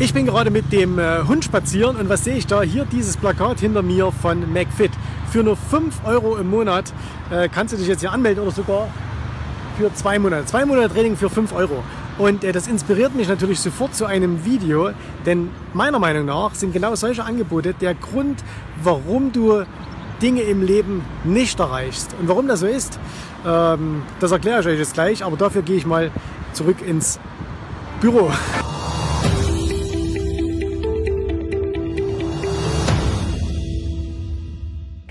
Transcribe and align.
Ich 0.00 0.14
bin 0.14 0.26
gerade 0.26 0.52
mit 0.52 0.72
dem 0.72 1.00
äh, 1.00 1.24
Hund 1.26 1.44
spazieren 1.44 1.96
und 1.96 2.08
was 2.08 2.22
sehe 2.22 2.36
ich 2.36 2.46
da? 2.46 2.62
Hier 2.62 2.84
dieses 2.84 3.16
Plakat 3.16 3.58
hinter 3.58 3.82
mir 3.82 4.12
von 4.12 4.52
McFit. 4.52 4.92
Für 5.32 5.42
nur 5.42 5.56
5 5.56 6.02
Euro 6.04 6.36
im 6.36 6.48
Monat 6.48 6.92
äh, 7.32 7.48
kannst 7.48 7.74
du 7.74 7.78
dich 7.78 7.88
jetzt 7.88 8.00
hier 8.00 8.12
anmelden 8.12 8.44
oder 8.44 8.52
sogar 8.52 8.86
für 9.76 9.92
zwei 9.94 10.20
Monate. 10.20 10.46
Zwei 10.46 10.64
Monate 10.66 10.94
Training 10.94 11.16
für 11.16 11.28
5 11.28 11.52
Euro. 11.52 11.82
Und 12.16 12.44
äh, 12.44 12.52
das 12.52 12.68
inspiriert 12.68 13.16
mich 13.16 13.26
natürlich 13.26 13.58
sofort 13.58 13.92
zu 13.92 14.06
einem 14.06 14.44
Video, 14.44 14.90
denn 15.26 15.50
meiner 15.74 15.98
Meinung 15.98 16.26
nach 16.26 16.54
sind 16.54 16.72
genau 16.72 16.94
solche 16.94 17.24
Angebote 17.24 17.74
der 17.74 17.94
Grund, 17.94 18.44
warum 18.80 19.32
du 19.32 19.64
Dinge 20.22 20.42
im 20.42 20.62
Leben 20.62 21.04
nicht 21.24 21.58
erreichst. 21.58 22.14
Und 22.20 22.28
warum 22.28 22.46
das 22.46 22.60
so 22.60 22.66
ist, 22.66 23.00
ähm, 23.44 24.02
das 24.20 24.30
erkläre 24.30 24.60
ich 24.60 24.66
euch 24.68 24.78
jetzt 24.78 24.94
gleich, 24.94 25.24
aber 25.24 25.36
dafür 25.36 25.62
gehe 25.62 25.76
ich 25.76 25.86
mal 25.86 26.12
zurück 26.52 26.86
ins 26.86 27.18
Büro. 28.00 28.30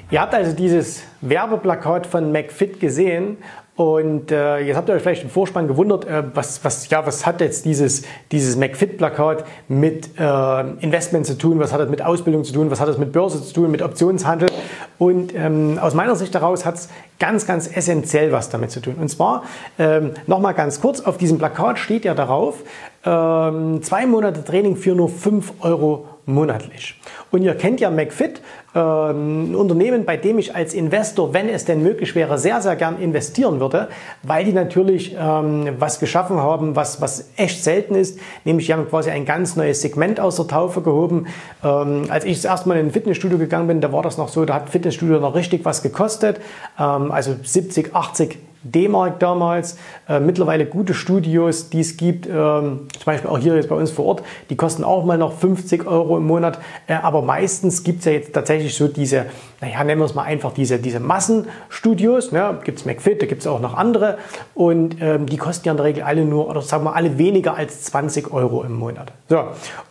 Ihr 0.09 0.21
habt 0.21 0.33
also 0.33 0.53
dieses 0.53 1.03
Werbeplakat 1.19 2.07
von 2.07 2.31
McFit 2.31 2.79
gesehen 2.79 3.37
und 3.75 4.31
äh, 4.31 4.59
jetzt 4.59 4.77
habt 4.77 4.87
ihr 4.87 4.95
euch 4.95 5.01
vielleicht 5.01 5.23
im 5.23 5.29
Vorspann 5.29 5.67
gewundert, 5.67 6.05
äh, 6.05 6.23
was, 6.33 6.63
was, 6.63 6.89
ja, 6.89 7.05
was 7.05 7.25
hat 7.25 7.41
jetzt 7.41 7.65
dieses, 7.65 8.03
dieses 8.31 8.55
McFit-Plakat 8.55 9.43
mit 9.67 10.17
äh, 10.17 10.61
Investment 10.79 11.25
zu 11.25 11.37
tun, 11.37 11.59
was 11.59 11.73
hat 11.73 11.81
das 11.81 11.89
mit 11.89 12.01
Ausbildung 12.01 12.45
zu 12.45 12.53
tun, 12.53 12.71
was 12.71 12.79
hat 12.79 12.87
das 12.87 12.97
mit 12.97 13.11
Börse 13.11 13.43
zu 13.43 13.53
tun, 13.53 13.69
mit 13.69 13.81
Optionshandel. 13.81 14.49
Und 14.97 15.35
ähm, 15.35 15.77
aus 15.77 15.93
meiner 15.93 16.15
Sicht 16.15 16.33
daraus 16.33 16.65
hat 16.65 16.75
es 16.75 16.89
ganz, 17.19 17.45
ganz 17.45 17.67
essentiell 17.67 18.31
was 18.31 18.49
damit 18.49 18.71
zu 18.71 18.79
tun. 18.79 18.95
Und 18.95 19.09
zwar, 19.09 19.43
ähm, 19.77 20.11
nochmal 20.25 20.53
ganz 20.53 20.79
kurz, 20.79 21.01
auf 21.01 21.17
diesem 21.17 21.37
Plakat 21.37 21.79
steht 21.79 22.05
ja 22.05 22.15
darauf, 22.15 22.63
ähm, 23.07 23.81
zwei 23.81 24.05
Monate 24.05 24.43
Training 24.43 24.75
für 24.75 24.93
nur 24.93 25.07
5 25.07 25.53
Euro 25.61 26.07
monatlich. 26.25 26.99
Und 27.31 27.41
ihr 27.41 27.55
kennt 27.55 27.79
ja 27.79 27.89
McFit, 27.89 28.41
äh, 28.75 28.79
ein 28.79 29.55
Unternehmen, 29.55 30.03
bei 30.03 30.17
dem 30.17 30.37
ich 30.39 30.53
als 30.53 30.73
Investor, 30.73 31.33
wenn 31.33 31.47
es 31.47 31.63
denn 31.63 31.81
möglich 31.81 32.15
wäre, 32.15 32.37
sehr, 32.37 32.61
sehr 32.61 32.75
gern 32.75 32.99
investieren 32.99 33.61
würde, 33.61 33.87
weil 34.23 34.43
die 34.43 34.51
natürlich 34.51 35.15
ähm, 35.17 35.69
was 35.79 36.01
geschaffen 36.01 36.37
haben, 36.37 36.75
was, 36.75 36.99
was 36.99 37.29
echt 37.37 37.63
selten 37.63 37.95
ist, 37.95 38.19
nämlich 38.43 38.65
die 38.65 38.73
haben 38.73 38.89
quasi 38.89 39.09
ein 39.09 39.23
ganz 39.23 39.55
neues 39.55 39.81
Segment 39.81 40.19
aus 40.19 40.35
der 40.35 40.47
Taufe 40.47 40.81
gehoben. 40.81 41.27
Ähm, 41.63 42.03
als 42.09 42.25
ich 42.25 42.35
das 42.35 42.45
erste 42.45 42.67
Mal 42.67 42.77
in 42.77 42.87
ein 42.87 42.91
Fitnessstudio 42.91 43.37
gegangen 43.37 43.67
bin, 43.67 43.79
da 43.79 43.93
war 43.93 44.03
das 44.03 44.17
noch 44.17 44.27
so, 44.27 44.43
da 44.43 44.55
hat 44.55 44.69
Fitnessstudio 44.69 45.21
noch 45.21 45.33
richtig 45.33 45.63
was 45.63 45.81
gekostet, 45.81 46.41
ähm, 46.77 47.11
also 47.11 47.37
70, 47.41 47.95
80 47.95 48.37
D-Mark 48.71 49.19
damals. 49.19 49.77
Äh, 50.07 50.19
mittlerweile 50.19 50.65
gute 50.65 50.93
Studios, 50.93 51.69
die 51.69 51.81
es 51.81 51.97
gibt, 51.97 52.27
ähm, 52.27 52.87
zum 52.93 53.05
Beispiel 53.05 53.29
auch 53.29 53.37
hier 53.37 53.55
jetzt 53.55 53.69
bei 53.69 53.75
uns 53.75 53.91
vor 53.91 54.05
Ort, 54.05 54.23
die 54.49 54.55
kosten 54.55 54.83
auch 54.83 55.05
mal 55.05 55.17
noch 55.17 55.33
50 55.33 55.87
Euro 55.87 56.17
im 56.17 56.25
Monat. 56.25 56.59
Äh, 56.87 56.95
aber 56.95 57.21
meistens 57.21 57.83
gibt 57.83 57.99
es 57.99 58.05
ja 58.05 58.11
jetzt 58.11 58.33
tatsächlich 58.33 58.75
so 58.75 58.87
diese, 58.87 59.27
naja, 59.61 59.83
nennen 59.83 60.01
wir 60.01 60.05
es 60.05 60.15
mal 60.15 60.23
einfach 60.23 60.53
diese, 60.53 60.79
diese 60.79 60.99
Massenstudios. 60.99 62.31
Ne? 62.31 62.59
Gibt 62.63 62.79
es 62.79 62.85
McFit, 62.85 63.21
da 63.21 63.25
gibt 63.25 63.41
es 63.41 63.47
auch 63.47 63.59
noch 63.59 63.73
andere. 63.73 64.17
Und 64.53 64.97
ähm, 65.01 65.25
die 65.25 65.37
kosten 65.37 65.67
ja 65.67 65.71
in 65.71 65.77
der 65.77 65.85
Regel 65.85 66.03
alle 66.03 66.25
nur, 66.25 66.49
oder 66.49 66.61
sagen 66.61 66.83
wir 66.83 66.95
alle 66.95 67.17
weniger 67.17 67.55
als 67.55 67.83
20 67.83 68.31
Euro 68.31 68.63
im 68.63 68.73
Monat. 68.73 69.11
So, 69.29 69.43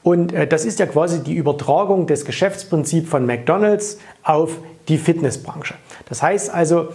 und 0.03 0.33
äh, 0.33 0.47
das 0.47 0.65
ist 0.65 0.79
ja 0.79 0.87
quasi 0.87 1.23
die 1.23 1.35
Übertragung 1.35 2.07
des 2.07 2.25
Geschäftsprinzips 2.25 3.09
von 3.09 3.27
McDonalds 3.27 3.99
auf 4.23 4.59
die 4.89 4.99
Fitnessbranche. 4.99 5.75
Das 6.09 6.23
heißt 6.23 6.53
also, 6.53 6.89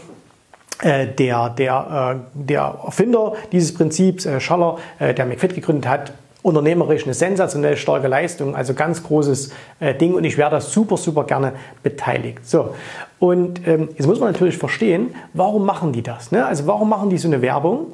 der, 0.83 1.49
der, 1.49 2.15
äh, 2.15 2.39
der 2.47 2.79
Erfinder 2.85 3.33
dieses 3.51 3.73
Prinzips, 3.73 4.25
äh, 4.25 4.39
Schaller, 4.39 4.77
der 4.99 5.25
McFit 5.25 5.55
gegründet 5.55 5.87
hat, 5.87 6.13
unternehmerisch 6.43 7.03
eine 7.03 7.13
sensationell 7.13 7.77
starke 7.77 8.07
Leistung, 8.07 8.55
also 8.55 8.73
ganz 8.73 9.03
großes 9.03 9.51
Ding 9.99 10.15
und 10.15 10.23
ich 10.23 10.39
wäre 10.39 10.49
da 10.49 10.59
super, 10.59 10.97
super 10.97 11.23
gerne 11.23 11.53
beteiligt. 11.83 12.49
So, 12.49 12.73
und 13.19 13.67
ähm, 13.67 13.89
jetzt 13.95 14.07
muss 14.07 14.19
man 14.19 14.31
natürlich 14.31 14.57
verstehen, 14.57 15.13
warum 15.35 15.65
machen 15.65 15.93
die 15.93 16.01
das? 16.01 16.31
Ne? 16.31 16.43
Also 16.43 16.65
warum 16.65 16.89
machen 16.89 17.11
die 17.11 17.19
so 17.19 17.27
eine 17.27 17.43
Werbung? 17.43 17.87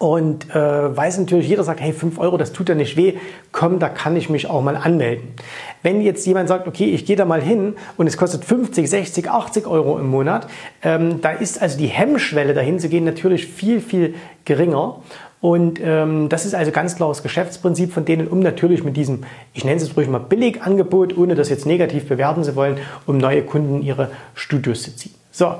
Und 0.00 0.48
äh, 0.54 0.96
weiß 0.96 1.18
natürlich 1.18 1.46
jeder 1.46 1.62
sagt, 1.62 1.78
hey, 1.78 1.92
5 1.92 2.18
Euro, 2.18 2.38
das 2.38 2.54
tut 2.54 2.70
ja 2.70 2.74
nicht 2.74 2.96
weh, 2.96 3.18
komm, 3.52 3.78
da 3.78 3.90
kann 3.90 4.16
ich 4.16 4.30
mich 4.30 4.48
auch 4.48 4.62
mal 4.62 4.74
anmelden. 4.74 5.34
Wenn 5.82 6.00
jetzt 6.00 6.26
jemand 6.26 6.48
sagt, 6.48 6.66
okay, 6.66 6.86
ich 6.86 7.04
gehe 7.04 7.16
da 7.16 7.26
mal 7.26 7.42
hin 7.42 7.74
und 7.98 8.06
es 8.06 8.16
kostet 8.16 8.46
50, 8.46 8.88
60, 8.88 9.30
80 9.30 9.66
Euro 9.66 9.98
im 9.98 10.06
Monat, 10.06 10.46
ähm, 10.82 11.20
da 11.20 11.32
ist 11.32 11.60
also 11.60 11.76
die 11.76 11.88
Hemmschwelle 11.88 12.54
dahin 12.54 12.78
zu 12.78 12.88
gehen 12.88 13.04
natürlich 13.04 13.46
viel, 13.46 13.82
viel 13.82 14.14
geringer. 14.46 15.02
Und 15.42 15.78
ähm, 15.82 16.30
das 16.30 16.46
ist 16.46 16.54
also 16.54 16.70
ganz 16.70 16.96
klares 16.96 17.22
Geschäftsprinzip 17.22 17.92
von 17.92 18.06
denen, 18.06 18.26
um 18.26 18.40
natürlich 18.40 18.82
mit 18.82 18.96
diesem, 18.96 19.24
ich 19.52 19.66
nenne 19.66 19.76
es 19.76 19.82
jetzt 19.86 19.98
ruhig 19.98 20.08
mal 20.08 20.16
Billigangebot, 20.16 21.14
ohne 21.18 21.34
das 21.34 21.50
jetzt 21.50 21.66
negativ 21.66 22.08
bewerten 22.08 22.42
zu 22.42 22.56
wollen, 22.56 22.78
um 23.04 23.18
neue 23.18 23.42
Kunden 23.42 23.82
ihre 23.82 24.10
Studios 24.34 24.82
zu 24.82 24.96
ziehen. 24.96 25.14
So, 25.30 25.56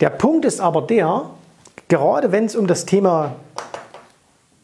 der 0.00 0.08
Punkt 0.08 0.46
ist 0.46 0.60
aber 0.60 0.80
der, 0.80 1.24
gerade 1.90 2.32
wenn 2.32 2.46
es 2.46 2.56
um 2.56 2.66
das 2.66 2.86
Thema 2.86 3.36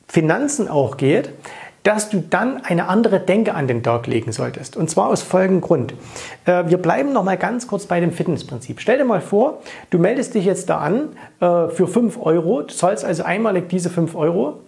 Finanzen 0.09 0.69
auch 0.69 0.97
geht, 0.97 1.33
dass 1.87 2.09
du 2.09 2.21
dann 2.21 2.65
eine 2.65 2.89
andere 2.89 3.21
Denke 3.21 3.55
an 3.55 3.69
den 3.69 3.85
Tag 3.85 4.09
legen 4.09 4.33
solltest. 4.33 4.77
Und 4.77 4.91
zwar 4.91 5.09
aus 5.09 5.23
folgendem 5.23 5.61
Grund. 5.61 5.95
Äh, 6.45 6.65
wir 6.67 6.79
bleiben 6.79 7.13
noch 7.13 7.23
mal 7.23 7.37
ganz 7.37 7.69
kurz 7.69 7.87
bei 7.87 8.01
dem 8.01 8.11
Fitnessprinzip. 8.11 8.81
Stell 8.81 8.99
dir 8.99 9.05
mal 9.05 9.21
vor, 9.21 9.63
du 9.91 9.99
meldest 9.99 10.35
dich 10.35 10.45
jetzt 10.45 10.69
da 10.69 10.79
an 10.79 11.11
äh, 11.41 11.69
für 11.69 11.87
5 11.87 12.19
Euro, 12.21 12.63
du 12.63 12.75
zahlst 12.75 13.05
also 13.05 13.23
einmalig 13.23 13.69
diese 13.69 13.89
5 13.89 14.17
Euro 14.17 14.61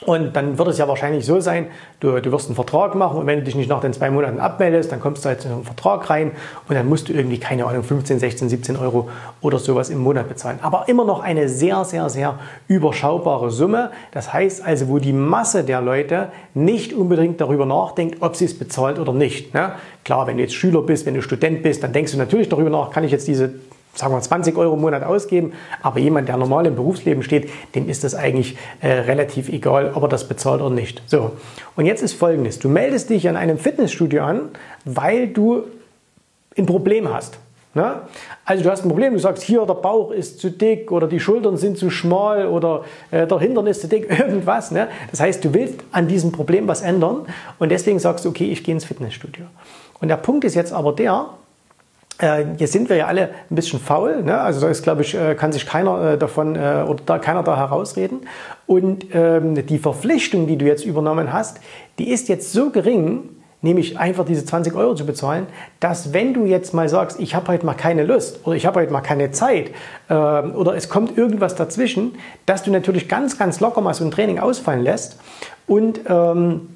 und 0.00 0.34
dann 0.34 0.58
wird 0.58 0.68
es 0.68 0.78
ja 0.78 0.88
wahrscheinlich 0.88 1.24
so 1.24 1.38
sein, 1.38 1.68
du, 2.00 2.20
du 2.20 2.32
wirst 2.32 2.48
einen 2.48 2.56
Vertrag 2.56 2.96
machen 2.96 3.16
und 3.16 3.26
wenn 3.28 3.38
du 3.38 3.44
dich 3.44 3.54
nicht 3.54 3.70
nach 3.70 3.80
den 3.80 3.92
zwei 3.92 4.10
Monaten 4.10 4.40
abmeldest, 4.40 4.90
dann 4.90 4.98
kommst 5.00 5.24
du 5.24 5.28
halt 5.28 5.44
in 5.44 5.52
einen 5.52 5.64
Vertrag 5.64 6.10
rein 6.10 6.32
und 6.68 6.74
dann 6.74 6.88
musst 6.88 7.08
du 7.08 7.12
irgendwie, 7.12 7.38
keine 7.38 7.64
Ahnung, 7.64 7.84
15, 7.84 8.18
16, 8.18 8.48
17 8.48 8.76
Euro 8.76 9.08
oder 9.40 9.60
sowas 9.60 9.90
im 9.90 9.98
Monat 9.98 10.28
bezahlen. 10.28 10.58
Aber 10.62 10.88
immer 10.88 11.04
noch 11.04 11.20
eine 11.20 11.48
sehr, 11.48 11.84
sehr, 11.84 12.10
sehr 12.10 12.40
überschaubare 12.66 13.52
Summe. 13.52 13.92
Das 14.10 14.32
heißt 14.32 14.64
also, 14.66 14.88
wo 14.88 14.98
die 14.98 15.12
Masse 15.12 15.62
der 15.62 15.80
Leute 15.80 16.32
nicht 16.54 16.92
unbedingt 16.92 17.40
darüber 17.40 17.64
nachdenkt, 17.64 18.20
ob 18.20 18.34
sie 18.34 18.46
es 18.46 18.58
bezahlt 18.58 18.98
oder 18.98 19.12
nicht. 19.12 19.54
Ne? 19.54 19.74
Klar, 20.04 20.26
wenn 20.26 20.38
du 20.38 20.42
jetzt 20.42 20.54
Schüler 20.54 20.82
bist, 20.82 21.06
wenn 21.06 21.14
du 21.14 21.22
Student 21.22 21.62
bist, 21.62 21.84
dann 21.84 21.92
denkst 21.92 22.10
du 22.10 22.18
natürlich 22.18 22.48
darüber 22.48 22.70
nach, 22.70 22.90
kann 22.90 23.04
ich 23.04 23.12
jetzt 23.12 23.28
diese 23.28 23.54
sagen 23.94 24.14
wir 24.14 24.20
20 24.20 24.56
Euro 24.56 24.74
im 24.74 24.80
Monat 24.80 25.02
ausgeben, 25.02 25.52
aber 25.82 26.00
jemand, 26.00 26.28
der 26.28 26.36
normal 26.36 26.66
im 26.66 26.74
Berufsleben 26.74 27.22
steht, 27.22 27.50
dem 27.74 27.88
ist 27.88 28.04
das 28.04 28.14
eigentlich 28.14 28.56
äh, 28.80 28.88
relativ 28.88 29.48
egal, 29.48 29.92
ob 29.94 30.02
er 30.02 30.08
das 30.08 30.28
bezahlt 30.28 30.60
oder 30.60 30.74
nicht. 30.74 31.02
So, 31.06 31.32
und 31.76 31.86
jetzt 31.86 32.02
ist 32.02 32.14
folgendes, 32.14 32.58
du 32.58 32.68
meldest 32.68 33.10
dich 33.10 33.28
an 33.28 33.36
einem 33.36 33.58
Fitnessstudio 33.58 34.22
an, 34.22 34.50
weil 34.84 35.28
du 35.28 35.64
ein 36.56 36.66
Problem 36.66 37.12
hast. 37.12 37.38
Ne? 37.74 38.02
Also 38.44 38.62
du 38.62 38.70
hast 38.70 38.84
ein 38.84 38.88
Problem, 38.88 39.14
du 39.14 39.18
sagst, 39.18 39.42
hier 39.42 39.66
der 39.66 39.74
Bauch 39.74 40.12
ist 40.12 40.38
zu 40.38 40.50
dick 40.50 40.92
oder 40.92 41.08
die 41.08 41.18
Schultern 41.18 41.56
sind 41.56 41.76
zu 41.76 41.90
schmal 41.90 42.46
oder 42.46 42.84
äh, 43.10 43.26
der 43.26 43.40
Hintern 43.40 43.66
ist 43.66 43.80
zu 43.80 43.88
dick, 43.88 44.08
irgendwas. 44.18 44.70
Ne? 44.70 44.88
Das 45.10 45.20
heißt, 45.20 45.44
du 45.44 45.52
willst 45.52 45.80
an 45.90 46.06
diesem 46.06 46.30
Problem 46.30 46.68
was 46.68 46.82
ändern 46.82 47.26
und 47.58 47.70
deswegen 47.70 47.98
sagst 47.98 48.24
du, 48.24 48.28
okay, 48.28 48.50
ich 48.50 48.62
gehe 48.62 48.74
ins 48.74 48.84
Fitnessstudio. 48.84 49.46
Und 50.00 50.08
der 50.08 50.16
Punkt 50.16 50.44
ist 50.44 50.54
jetzt 50.54 50.72
aber 50.72 50.92
der, 50.92 51.30
äh, 52.22 52.44
jetzt 52.58 52.72
sind 52.72 52.88
wir 52.88 52.96
ja 52.96 53.06
alle 53.06 53.30
ein 53.50 53.54
bisschen 53.54 53.80
faul, 53.80 54.22
ne? 54.22 54.40
also 54.40 54.60
da 54.60 54.68
ist, 54.68 54.82
glaube 54.82 55.02
ich, 55.02 55.14
äh, 55.14 55.34
kann 55.34 55.52
sich 55.52 55.66
keiner 55.66 56.12
äh, 56.12 56.18
davon 56.18 56.52
oder 56.52 56.96
da, 57.04 57.18
keiner 57.18 57.42
da 57.42 57.56
herausreden. 57.56 58.20
Und 58.66 59.06
ähm, 59.12 59.66
die 59.66 59.78
Verpflichtung, 59.78 60.46
die 60.46 60.56
du 60.56 60.64
jetzt 60.64 60.84
übernommen 60.84 61.32
hast, 61.32 61.60
die 61.98 62.10
ist 62.10 62.28
jetzt 62.28 62.52
so 62.52 62.70
gering, 62.70 63.28
nämlich 63.64 63.98
einfach 63.98 64.24
diese 64.24 64.44
20 64.44 64.74
Euro 64.74 64.94
zu 64.94 65.06
bezahlen, 65.06 65.46
dass 65.80 66.12
wenn 66.12 66.34
du 66.34 66.44
jetzt 66.44 66.74
mal 66.74 66.88
sagst, 66.88 67.18
ich 67.18 67.34
habe 67.34 67.48
heute 67.48 67.66
mal 67.66 67.74
keine 67.74 68.04
Lust 68.04 68.40
oder 68.44 68.54
ich 68.54 68.66
habe 68.66 68.80
heute 68.80 68.92
mal 68.92 69.00
keine 69.00 69.32
Zeit 69.32 69.70
äh, 70.08 70.14
oder 70.14 70.76
es 70.76 70.88
kommt 70.88 71.16
irgendwas 71.16 71.56
dazwischen, 71.56 72.14
dass 72.46 72.62
du 72.62 72.70
natürlich 72.70 73.08
ganz, 73.08 73.38
ganz 73.38 73.60
locker 73.60 73.80
mal 73.80 73.94
so 73.94 74.04
ein 74.04 74.10
Training 74.10 74.38
ausfallen 74.38 74.82
lässt 74.82 75.18
und 75.66 76.00
ähm, 76.06 76.68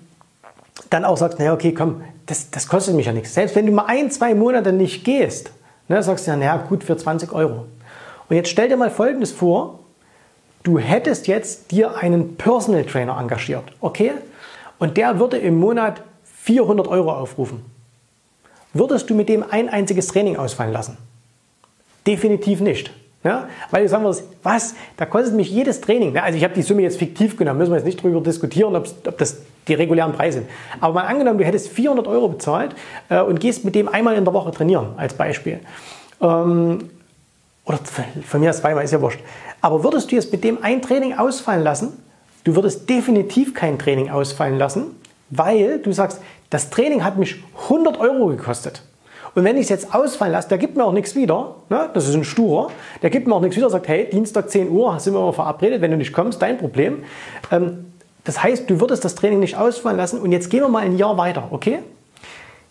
dann 0.91 1.05
auch 1.05 1.19
sagst, 1.19 1.39
naja, 1.39 1.53
okay, 1.53 1.73
komm, 1.73 2.03
das, 2.29 2.51
das 2.51 2.69
kostet 2.69 2.95
mich 2.95 3.07
ja 3.07 3.13
nichts. 3.13 3.35
Selbst 3.35 3.57
wenn 3.57 3.67
du 3.67 3.73
mal 3.73 3.87
ein, 3.87 4.11
zwei 4.11 4.35
Monate 4.35 4.73
nicht 4.73 5.03
gehst, 5.03 5.51
ne, 5.89 6.03
sagst 6.03 6.27
du 6.27 6.31
ja, 6.31 6.37
naja, 6.37 6.57
gut, 6.59 6.85
für 6.85 6.97
20 6.97 7.33
Euro. 7.33 7.65
Und 8.29 8.37
jetzt 8.37 8.51
stell 8.51 8.69
dir 8.69 8.77
mal 8.77 8.91
Folgendes 8.91 9.33
vor, 9.33 9.81
du 10.63 10.79
hättest 10.79 11.27
jetzt 11.27 11.71
dir 11.71 11.97
einen 11.97 12.37
Personal 12.37 12.85
Trainer 12.85 13.19
engagiert, 13.19 13.65
okay? 13.81 14.13
Und 14.79 14.99
der 14.99 15.19
würde 15.19 15.39
im 15.39 15.59
Monat 15.59 16.03
400 16.43 16.87
Euro 16.87 17.13
aufrufen. 17.13 17.65
Würdest 18.75 19.09
du 19.09 19.15
mit 19.15 19.31
dem 19.31 19.43
ein 19.49 19.71
einziges 19.71 20.09
Training 20.09 20.37
ausfallen 20.37 20.73
lassen? 20.73 20.99
Definitiv 22.07 22.61
nicht. 22.61 22.93
Ja? 23.25 23.49
Weil 23.71 23.85
du 23.85 23.89
sagen 23.89 24.05
wirst, 24.05 24.25
was, 24.43 24.75
da 24.99 25.07
kostet 25.07 25.35
mich 25.35 25.51
jedes 25.51 25.81
Training. 25.81 26.15
Ja, 26.15 26.25
also 26.25 26.37
ich 26.37 26.45
habe 26.45 26.55
die 26.55 26.63
Summe 26.63 26.83
jetzt 26.83 26.99
fiktiv 26.99 27.39
genommen, 27.39 27.59
müssen 27.59 27.73
wir 27.73 27.79
jetzt 27.79 27.87
nicht 27.87 28.01
darüber 28.01 28.21
diskutieren, 28.21 28.77
ob 28.77 29.19
das 29.19 29.39
die 29.69 29.75
regulären 29.75 30.13
Preise. 30.13 30.43
Aber 30.81 30.95
mal 30.95 31.07
angenommen, 31.07 31.39
du 31.39 31.45
hättest 31.45 31.69
400 31.69 32.07
Euro 32.07 32.29
bezahlt 32.29 32.75
äh, 33.09 33.21
und 33.21 33.41
gehst 33.41 33.65
mit 33.65 33.75
dem 33.75 33.89
einmal 33.89 34.17
in 34.17 34.25
der 34.25 34.35
Woche 34.35 34.51
trainieren, 34.51 34.95
als 34.97 35.15
Beispiel. 35.15 35.61
Ähm, 36.21 36.91
oder 37.65 37.79
von 38.27 38.41
mir 38.41 38.51
aus 38.51 38.59
zweimal, 38.59 38.85
ist 38.85 38.93
ja 38.93 39.01
wurscht. 39.01 39.21
Aber 39.61 39.85
würdest 39.85 40.11
du 40.11 40.17
jetzt 40.17 40.33
mit 40.33 40.43
dem 40.43 40.63
ein 40.63 40.81
Training 40.81 41.19
ausfallen 41.19 41.63
lassen? 41.63 41.93
Du 42.45 42.57
würdest 42.57 42.89
definitiv 42.89 43.53
kein 43.53 43.79
Training 43.79 44.11
ausfallen 44.11 44.59
lassen, 44.59 44.97
weil 45.31 45.81
du 45.81 45.93
sagst, 45.93 46.21
das 46.51 46.71
Training 46.71 47.05
hat 47.05 47.19
mich 47.19 47.43
100 47.65 48.01
Euro 48.01 48.29
gekostet. 48.29 48.83
Und 49.35 49.45
wenn 49.45 49.57
ich 49.57 49.65
es 49.65 49.69
jetzt 49.69 49.95
ausfallen 49.95 50.33
lasse, 50.33 50.49
der 50.49 50.59
gibt 50.59 50.77
mir 50.77 50.85
auch 50.85 50.93
nichts 50.93 51.15
wieder, 51.15 51.57
ne? 51.69 51.91
das 51.93 52.09
ist 52.09 52.15
ein 52.15 52.25
Sturer, 52.25 52.69
der 53.03 53.11
gibt 53.11 53.27
mir 53.27 53.35
auch 53.35 53.41
nichts 53.41 53.57
wieder, 53.57 53.69
sagt, 53.69 53.87
hey, 53.87 54.09
Dienstag 54.11 54.51
10 54.51 54.71
Uhr 54.71 54.99
sind 54.99 55.13
wir 55.13 55.21
mal 55.21 55.33
verabredet, 55.33 55.81
wenn 55.83 55.91
du 55.91 55.97
nicht 55.97 56.13
kommst, 56.13 56.41
dein 56.41 56.59
Problem. 56.59 57.05
Ähm, 57.51 57.93
das 58.29 58.43
heißt, 58.43 58.69
du 58.69 58.79
würdest 58.79 59.07
das 59.07 59.15
Training 59.15 59.41
nicht 59.41 59.57
ausfallen 59.57 59.97
lassen 59.97 60.21
und 60.21 60.33
jetzt 60.33 60.51
gehen 60.51 60.61
wir 60.61 60.69
mal 60.69 60.83
ein 60.83 60.99
Jahr 60.99 61.17
weiter, 61.17 61.49
okay? 61.51 61.79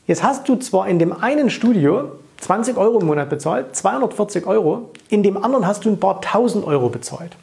Jetzt 0.05 0.21
hast 0.21 0.47
du 0.47 0.55
zwar 0.57 0.87
in 0.87 0.99
dem 0.99 1.11
einen 1.11 1.49
Studio 1.49 2.11
20 2.41 2.77
Euro 2.77 2.99
im 2.99 3.07
Monat 3.07 3.31
bezahlt, 3.31 3.75
240 3.75 4.45
Euro, 4.45 4.91
in 5.09 5.23
dem 5.23 5.43
anderen 5.43 5.65
hast 5.65 5.83
du 5.83 5.89
ein 5.89 5.99
paar 5.99 6.21
tausend 6.21 6.63
Euro 6.67 6.89
bezahlt. 6.89 7.35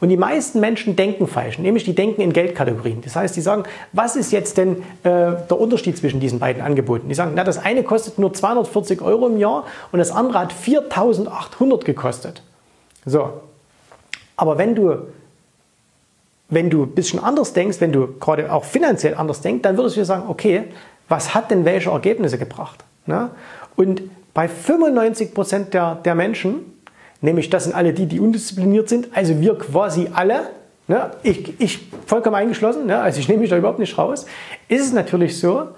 Und 0.00 0.10
die 0.10 0.18
meisten 0.18 0.60
Menschen 0.60 0.96
denken 0.96 1.26
falsch, 1.26 1.58
nämlich 1.58 1.84
die 1.84 1.94
denken 1.94 2.20
in 2.20 2.34
Geldkategorien. 2.34 3.00
Das 3.00 3.16
heißt, 3.16 3.34
die 3.34 3.40
sagen, 3.40 3.62
was 3.92 4.16
ist 4.16 4.32
jetzt 4.32 4.58
denn 4.58 4.82
äh, 5.02 5.32
der 5.48 5.58
Unterschied 5.58 5.96
zwischen 5.96 6.20
diesen 6.20 6.40
beiden 6.40 6.60
Angeboten? 6.60 7.08
Die 7.08 7.14
sagen, 7.14 7.32
na, 7.34 7.42
das 7.42 7.56
eine 7.56 7.84
kostet 7.84 8.18
nur 8.18 8.34
240 8.34 9.00
Euro 9.00 9.28
im 9.28 9.38
Jahr 9.38 9.64
und 9.92 9.98
das 9.98 10.10
andere 10.10 10.40
hat 10.40 10.52
4800 10.52 11.86
gekostet. 11.86 12.42
So. 13.06 13.30
Aber 14.36 14.58
wenn 14.58 14.74
du 14.74 15.06
wenn 16.52 16.68
du 16.68 16.82
ein 16.82 16.90
bisschen 16.90 17.18
anders 17.18 17.54
denkst, 17.54 17.80
wenn 17.80 17.92
du 17.92 18.08
gerade 18.20 18.52
auch 18.52 18.64
finanziell 18.64 19.14
anders 19.14 19.40
denkst, 19.40 19.62
dann 19.62 19.78
würdest 19.78 19.96
du 19.96 20.04
sagen, 20.04 20.24
okay, 20.28 20.64
was 21.08 21.34
hat 21.34 21.50
denn 21.50 21.64
welche 21.64 21.90
Ergebnisse 21.90 22.36
gebracht? 22.36 22.84
Ne? 23.06 23.30
Und 23.74 24.02
bei 24.34 24.48
95 24.48 25.32
Prozent 25.32 25.72
der, 25.72 25.94
der 25.94 26.14
Menschen, 26.14 26.82
nämlich 27.22 27.48
das 27.48 27.64
sind 27.64 27.74
alle 27.74 27.94
die, 27.94 28.04
die 28.04 28.20
undiszipliniert 28.20 28.90
sind, 28.90 29.08
also 29.14 29.40
wir 29.40 29.56
quasi 29.56 30.08
alle, 30.12 30.50
ne, 30.88 31.12
ich, 31.22 31.58
ich 31.58 31.88
vollkommen 32.06 32.36
eingeschlossen, 32.36 32.84
ne, 32.84 33.00
also 33.00 33.18
ich 33.18 33.28
nehme 33.28 33.40
mich 33.40 33.50
da 33.50 33.56
überhaupt 33.56 33.78
nicht 33.78 33.96
raus, 33.96 34.26
ist 34.68 34.84
es 34.84 34.92
natürlich 34.92 35.40
so, 35.40 35.68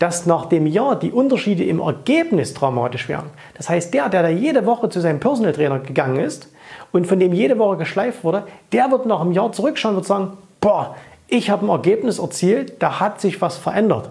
dass 0.00 0.26
nach 0.26 0.46
dem 0.46 0.66
Jahr 0.66 0.98
die 0.98 1.12
Unterschiede 1.12 1.62
im 1.64 1.78
Ergebnis 1.78 2.52
dramatisch 2.52 3.08
wären. 3.08 3.30
Das 3.54 3.68
heißt, 3.68 3.94
der, 3.94 4.08
der 4.08 4.22
da 4.22 4.28
jede 4.28 4.66
Woche 4.66 4.88
zu 4.88 5.00
seinem 5.00 5.20
Personal 5.20 5.52
Trainer 5.52 5.78
gegangen 5.78 6.18
ist 6.18 6.48
und 6.92 7.06
von 7.06 7.18
dem 7.18 7.32
jede 7.32 7.58
Woche 7.58 7.76
geschleift 7.76 8.24
wurde, 8.24 8.44
der 8.72 8.90
wird 8.90 9.06
nach 9.06 9.20
einem 9.20 9.32
Jahr 9.32 9.52
zurückschauen 9.52 9.94
und 9.94 10.00
wird 10.00 10.06
sagen, 10.06 10.36
boah, 10.60 10.96
ich 11.28 11.50
habe 11.50 11.66
ein 11.66 11.68
Ergebnis 11.68 12.18
erzielt, 12.18 12.80
da 12.80 13.00
hat 13.00 13.20
sich 13.20 13.40
was 13.40 13.56
verändert. 13.56 14.10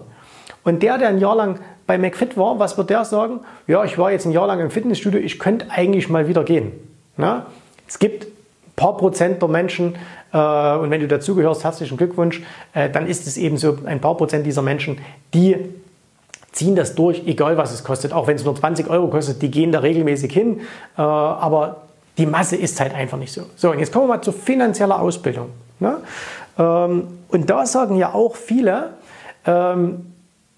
Und 0.64 0.84
der, 0.84 0.98
der 0.98 1.10
ein 1.10 1.20
Jahr 1.20 1.36
lang 1.36 1.60
bei 1.88 1.98
McFit 1.98 2.38
war, 2.38 2.60
was 2.60 2.78
wird 2.78 2.90
der 2.90 3.06
sagen? 3.06 3.40
Ja, 3.68 3.84
ich 3.84 3.98
war 3.98 4.12
jetzt 4.12 4.26
ein 4.26 4.32
Jahr 4.32 4.48
lang 4.48 4.60
im 4.60 4.72
Fitnessstudio, 4.72 5.20
ich 5.20 5.40
könnte 5.40 5.68
eigentlich 5.70 6.10
mal 6.10 6.28
wieder 6.28 6.44
gehen. 6.44 6.72
Na? 7.18 7.46
Es 7.88 8.00
gibt 8.00 8.26
ein 8.26 8.74
paar 8.76 8.98
Prozent 8.98 9.42
der 9.42 9.50
Menschen, 9.50 9.96
äh, 10.34 10.78
und 10.78 10.90
wenn 10.92 11.02
du 11.02 11.08
dazugehörst, 11.08 11.64
herzlichen 11.64 11.98
Glückwunsch, 11.98 12.42
äh, 12.74 12.90
dann 12.90 13.08
ist 13.08 13.28
es 13.28 13.38
eben 13.38 13.58
so, 13.58 13.78
ein 13.86 14.02
paar 14.02 14.18
Prozent 14.18 14.46
dieser 14.46 14.62
Menschen, 14.62 15.00
die 15.34 15.58
ziehen 16.52 16.76
das 16.76 16.96
durch, 16.96 17.24
egal 17.26 17.58
was 17.58 17.74
es 17.74 17.84
kostet. 17.84 18.12
Auch 18.12 18.28
wenn 18.28 18.36
es 18.36 18.44
nur 18.44 18.56
20 18.56 18.90
Euro 18.90 19.08
kostet, 19.08 19.42
die 19.42 19.52
gehen 19.52 19.72
da 19.72 19.80
regelmäßig 19.80 20.34
hin. 20.34 20.62
Äh, 20.98 21.02
aber 21.02 21.85
die 22.18 22.26
Masse 22.26 22.56
ist 22.56 22.80
halt 22.80 22.94
einfach 22.94 23.18
nicht 23.18 23.34
so. 23.34 23.44
So, 23.56 23.72
und 23.72 23.80
jetzt 23.80 23.92
kommen 23.92 24.06
wir 24.06 24.16
mal 24.16 24.22
zur 24.22 24.34
finanziellen 24.34 24.92
Ausbildung. 24.92 25.50
Ne? 25.80 25.98
Ähm, 26.58 27.08
und 27.30 27.50
da 27.50 27.66
sagen 27.66 27.96
ja 27.98 28.14
auch 28.14 28.36
viele, 28.36 28.92
ähm, 29.46 30.14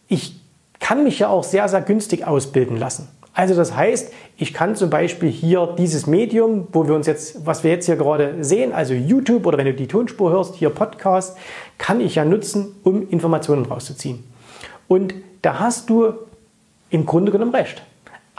ich 0.07 0.39
kann 0.80 1.04
mich 1.04 1.19
ja 1.19 1.30
auch 1.30 1.44
sehr, 1.44 1.68
sehr 1.68 1.81
günstig 1.81 2.25
ausbilden 2.25 2.77
lassen. 2.77 3.09
Also 3.33 3.56
das 3.56 3.75
heißt, 3.75 4.12
ich 4.38 4.54
kann 4.54 4.75
zum 4.75 4.89
Beispiel 4.89 5.30
hier 5.30 5.75
dieses 5.77 6.07
Medium, 6.07 6.68
wo 6.71 6.88
wir 6.88 6.95
uns 6.95 7.06
jetzt, 7.06 7.45
was 7.45 7.63
wir 7.63 7.69
jetzt 7.69 7.86
hier 7.86 7.95
gerade 7.95 8.44
sehen, 8.44 8.74
also 8.74 8.95
YouTube 8.95 9.45
oder 9.45 9.59
wenn 9.59 9.68
du 9.68 9.75
die 9.75 9.88
Tonspur 9.88 10.31
hörst, 10.31 10.56
hier 10.56 10.71
Podcast, 10.71 11.38
kann 11.77 12.01
ich 12.01 12.15
ja 12.15 12.25
nutzen, 12.25 12.75
um 12.83 13.07
Informationen 13.09 13.65
rauszuziehen. 13.65 14.24
Und 14.88 15.13
da 15.44 15.59
hast 15.59 15.89
du 15.89 16.13
im 16.89 17.06
Grunde 17.06 17.31
genommen 17.31 17.54
recht. 17.54 17.83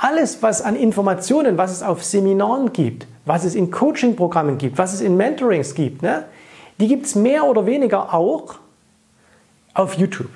Alles, 0.00 0.43
was 0.43 0.62
an 0.62 0.77
Informationen, 0.77 1.59
was 1.59 1.73
es 1.73 1.83
auf 1.83 2.05
Seminaren 2.05 2.73
gibt, 2.73 3.09
was 3.27 3.45
es 3.45 3.56
in 3.56 3.71
Coaching-Programmen 3.73 4.56
gibt, 4.56 4.79
was 4.79 4.95
es 4.95 5.00
in 5.00 5.17
Mentorings 5.17 5.75
gibt, 5.75 6.03
ne, 6.03 6.25
die 6.79 6.87
gibt 6.87 7.06
es 7.06 7.17
mehr 7.17 7.45
oder 7.45 7.67
weniger 7.67 8.15
auch 8.15 8.55
auf 9.75 9.95
YouTube 9.95 10.31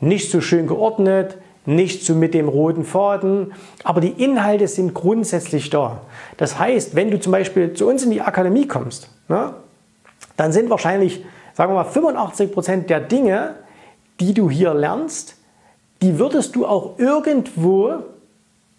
nicht 0.00 0.30
so 0.30 0.42
schön 0.42 0.66
geordnet, 0.66 1.38
nicht 1.64 2.04
so 2.04 2.14
mit 2.14 2.34
dem 2.34 2.48
roten 2.48 2.84
Faden, 2.84 3.54
aber 3.82 4.02
die 4.02 4.22
Inhalte 4.22 4.68
sind 4.68 4.92
grundsätzlich 4.94 5.70
da. 5.70 6.02
Das 6.36 6.58
heißt, 6.58 6.94
wenn 6.94 7.10
du 7.10 7.18
zum 7.18 7.32
Beispiel 7.32 7.72
zu 7.72 7.88
uns 7.88 8.04
in 8.04 8.10
die 8.10 8.20
Akademie 8.20 8.68
kommst, 8.68 9.08
ne, 9.28 9.54
dann 10.36 10.52
sind 10.52 10.68
wahrscheinlich, 10.68 11.24
sagen 11.54 11.72
wir 11.72 11.76
mal, 11.76 11.90
85 11.90 12.52
Prozent 12.52 12.90
der 12.90 13.00
Dinge, 13.00 13.54
die 14.20 14.34
du 14.34 14.50
hier 14.50 14.74
lernst, 14.74 15.36
die 16.02 16.18
würdest 16.18 16.54
du 16.54 16.66
auch 16.66 16.98
irgendwo 16.98 18.04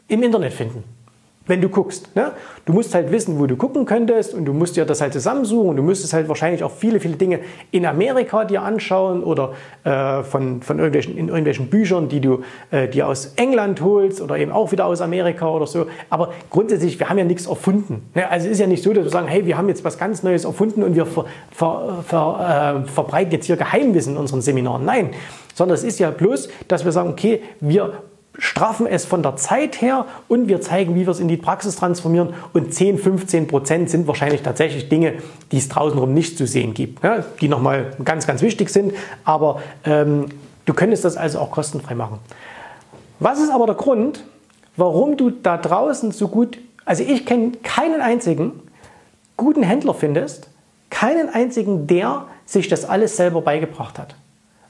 im 0.07 0.23
Internet 0.23 0.53
finden 0.53 0.83
wenn 1.47 1.61
du 1.61 1.69
guckst. 1.69 2.15
Ne? 2.15 2.33
Du 2.65 2.73
musst 2.73 2.93
halt 2.93 3.11
wissen, 3.11 3.39
wo 3.39 3.47
du 3.47 3.55
gucken 3.55 3.85
könntest 3.85 4.33
und 4.33 4.45
du 4.45 4.53
musst 4.53 4.75
dir 4.75 4.85
das 4.85 5.01
halt 5.01 5.13
zusammensuchen 5.13 5.69
und 5.69 5.77
du 5.77 5.83
müsstest 5.83 6.13
halt 6.13 6.27
wahrscheinlich 6.27 6.63
auch 6.63 6.71
viele, 6.71 6.99
viele 6.99 7.15
Dinge 7.15 7.39
in 7.71 7.85
Amerika 7.85 8.45
dir 8.45 8.61
anschauen 8.61 9.23
oder 9.23 9.53
äh, 9.83 10.23
von, 10.23 10.61
von 10.61 10.77
irgendwelchen, 10.77 11.17
in 11.17 11.29
irgendwelchen 11.29 11.69
Büchern, 11.69 12.09
die 12.09 12.19
du 12.19 12.43
äh, 12.71 12.87
dir 12.87 13.07
aus 13.07 13.33
England 13.37 13.81
holst 13.81 14.21
oder 14.21 14.37
eben 14.37 14.51
auch 14.51 14.71
wieder 14.71 14.85
aus 14.85 15.01
Amerika 15.01 15.49
oder 15.49 15.65
so. 15.65 15.87
Aber 16.09 16.33
grundsätzlich, 16.49 16.99
wir 16.99 17.09
haben 17.09 17.17
ja 17.17 17.25
nichts 17.25 17.47
erfunden. 17.47 18.09
Ne? 18.13 18.29
Also 18.29 18.47
es 18.47 18.53
ist 18.53 18.59
ja 18.59 18.67
nicht 18.67 18.83
so, 18.83 18.93
dass 18.93 19.05
wir 19.05 19.11
sagen, 19.11 19.27
hey, 19.27 19.45
wir 19.45 19.57
haben 19.57 19.69
jetzt 19.69 19.83
was 19.83 19.97
ganz 19.97 20.23
Neues 20.23 20.45
erfunden 20.45 20.83
und 20.83 20.95
wir 20.95 21.05
ver, 21.05 21.25
ver, 21.51 22.03
ver, 22.05 22.83
äh, 22.85 22.89
verbreiten 22.89 23.31
jetzt 23.31 23.45
hier 23.45 23.57
Geheimwissen 23.57 24.13
in 24.13 24.19
unseren 24.19 24.41
Seminaren. 24.41 24.83
Nein, 24.83 25.11
sondern 25.53 25.75
es 25.75 25.83
ist 25.83 25.99
ja 25.99 26.11
bloß, 26.11 26.49
dass 26.67 26.85
wir 26.85 26.91
sagen, 26.91 27.09
okay, 27.09 27.41
wir 27.59 27.93
straffen 28.37 28.85
es 28.85 29.05
von 29.05 29.23
der 29.23 29.35
Zeit 29.35 29.81
her 29.81 30.05
und 30.27 30.47
wir 30.47 30.61
zeigen, 30.61 30.95
wie 30.95 31.01
wir 31.01 31.09
es 31.09 31.19
in 31.19 31.27
die 31.27 31.37
Praxis 31.37 31.75
transformieren. 31.75 32.33
Und 32.53 32.73
10, 32.73 32.97
15 32.97 33.47
Prozent 33.47 33.89
sind 33.89 34.07
wahrscheinlich 34.07 34.41
tatsächlich 34.41 34.89
Dinge, 34.89 35.13
die 35.51 35.57
es 35.57 35.69
draußenrum 35.69 36.13
nicht 36.13 36.37
zu 36.37 36.45
sehen 36.45 36.73
gibt, 36.73 37.03
ja, 37.03 37.23
die 37.41 37.47
nochmal 37.47 37.91
ganz, 38.03 38.27
ganz 38.27 38.41
wichtig 38.41 38.69
sind. 38.69 38.93
Aber 39.23 39.61
ähm, 39.85 40.25
du 40.65 40.73
könntest 40.73 41.05
das 41.05 41.17
also 41.17 41.39
auch 41.39 41.51
kostenfrei 41.51 41.95
machen. 41.95 42.19
Was 43.19 43.39
ist 43.39 43.49
aber 43.49 43.65
der 43.65 43.75
Grund, 43.75 44.23
warum 44.75 45.17
du 45.17 45.31
da 45.31 45.57
draußen 45.57 46.11
so 46.11 46.27
gut, 46.27 46.59
also 46.85 47.03
ich 47.03 47.25
kenne 47.25 47.53
keinen 47.63 48.01
einzigen 48.01 48.61
guten 49.35 49.63
Händler 49.63 49.93
findest, 49.93 50.49
keinen 50.89 51.29
einzigen, 51.29 51.87
der 51.87 52.25
sich 52.45 52.67
das 52.67 52.85
alles 52.85 53.17
selber 53.17 53.41
beigebracht 53.41 53.99
hat. 53.99 54.15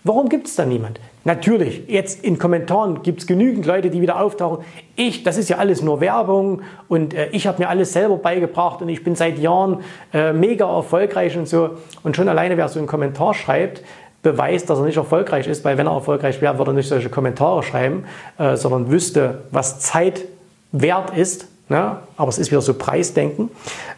Warum 0.08 0.30
gibt 0.30 0.48
es 0.48 0.56
da 0.56 0.66
niemand? 0.66 1.02
Natürlich, 1.26 1.84
jetzt 1.88 2.24
in 2.24 2.40
Kommentaren 2.40 3.04
gibt 3.04 3.20
es 3.20 3.28
genügend 3.28 3.66
Leute, 3.66 3.90
die 3.90 4.02
wieder 4.02 4.22
auftauchen. 4.22 4.64
Ich, 4.96 5.24
das 5.24 5.38
ist 5.38 5.50
ja 5.50 5.58
alles 5.58 5.82
nur 5.82 6.00
Werbung 6.00 6.62
und 6.88 7.14
äh, 7.14 7.28
ich 7.32 7.46
habe 7.46 7.62
mir 7.62 7.68
alles 7.68 7.92
selber 7.92 8.16
beigebracht 8.16 8.82
und 8.82 8.88
ich 8.88 9.04
bin 9.04 9.16
seit 9.16 9.38
Jahren 9.38 9.82
äh, 10.14 10.32
mega 10.32 10.66
erfolgreich 10.66 11.38
und 11.38 11.50
so. 11.50 11.72
Und 12.04 12.16
schon 12.16 12.30
alleine, 12.30 12.56
wer 12.56 12.70
so 12.70 12.80
einen 12.80 12.88
Kommentar 12.88 13.34
schreibt, 13.34 13.84
beweist, 14.24 14.70
dass 14.70 14.80
er 14.80 14.86
nicht 14.86 14.96
erfolgreich 14.96 15.46
ist, 15.46 15.66
weil 15.66 15.78
wenn 15.78 15.88
er 15.88 15.94
erfolgreich 15.94 16.42
wäre, 16.42 16.58
würde 16.58 16.72
er 16.72 16.76
nicht 16.76 16.88
solche 16.88 17.10
Kommentare 17.10 17.62
schreiben, 17.62 18.06
äh, 18.38 18.56
sondern 18.56 18.90
wüsste, 18.90 19.44
was 19.52 19.82
Zeit 19.82 20.24
wert 20.72 21.18
ist. 21.18 21.48
Ne? 21.68 21.98
Aber 22.16 22.30
es 22.30 22.38
ist 22.38 22.50
wieder 22.50 22.62
so 22.62 22.76
Preisdenken. 22.76 23.50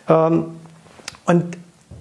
Ähm, 0.08 0.46
und 1.28 1.56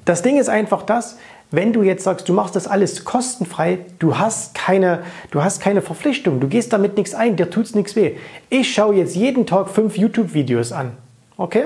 das 0.07 0.23
Ding 0.23 0.39
ist 0.39 0.49
einfach 0.49 0.85
das, 0.85 1.19
wenn 1.51 1.73
du 1.73 1.83
jetzt 1.83 2.05
sagst, 2.05 2.29
du 2.29 2.33
machst 2.33 2.57
das 2.57 2.67
alles 2.67 3.05
kostenfrei, 3.05 3.79
du 3.99 4.19
hast 4.19 4.55
keine, 4.55 5.01
du 5.31 5.43
hast 5.43 5.61
keine 5.61 5.83
Verpflichtung, 5.83 6.41
du 6.41 6.49
gehst 6.49 6.73
damit 6.73 6.97
nichts 6.97 7.15
ein, 7.15 7.37
dir 7.37 7.51
tut 7.51 7.67
es 7.67 7.75
nichts 7.75 7.97
weh. 7.97 8.17
Ich 8.51 8.73
schaue 8.73 8.95
jetzt 8.95 9.17
jeden 9.17 9.47
Tag 9.47 9.71
fünf 9.71 9.97
YouTube-Videos 9.97 10.73
an, 10.73 10.93
okay? 11.37 11.65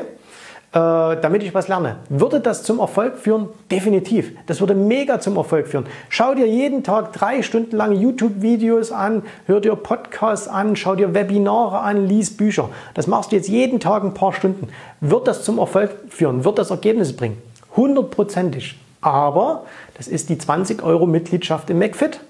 Äh, 0.75 1.21
damit 1.21 1.43
ich 1.43 1.53
was 1.53 1.69
lerne. 1.69 1.97
Würde 2.09 2.41
das 2.41 2.63
zum 2.63 2.79
Erfolg 2.79 3.19
führen? 3.19 3.49
Definitiv. 3.71 4.33
Das 4.47 4.61
würde 4.61 4.75
mega 4.75 5.21
zum 5.21 5.37
Erfolg 5.37 5.67
führen. 5.67 5.85
Schau 6.09 6.35
dir 6.35 6.47
jeden 6.47 6.83
Tag 6.83 7.13
drei 7.13 7.43
Stunden 7.43 7.77
lang 7.77 7.93
YouTube-Videos 7.93 8.91
an, 8.91 9.23
hör 9.47 9.61
dir 9.61 9.75
Podcasts 9.75 10.49
an, 10.49 10.75
schau 10.75 10.95
dir 10.95 11.13
Webinare 11.13 11.81
an, 11.81 12.09
lies 12.09 12.35
Bücher. 12.35 12.71
Das 12.95 13.07
machst 13.07 13.33
du 13.33 13.37
jetzt 13.37 13.49
jeden 13.49 13.81
Tag 13.81 14.03
ein 14.03 14.15
paar 14.15 14.33
Stunden. 14.33 14.69
Wird 15.03 15.29
das 15.29 15.45
zum 15.45 15.59
Erfolg 15.59 15.91
führen? 16.09 16.45
Wird 16.45 16.59
das 16.59 16.71
Ergebnisse 16.71 17.13
bringen? 17.13 17.37
Hundertprozentig. 17.77 18.77
Aber 19.03 19.67
das 19.95 20.09
ist 20.09 20.31
die 20.31 20.39
20 20.39 20.83
Euro 20.83 21.07
Mitgliedschaft 21.07 21.69
im 21.69 21.79
McFit. 21.79 22.21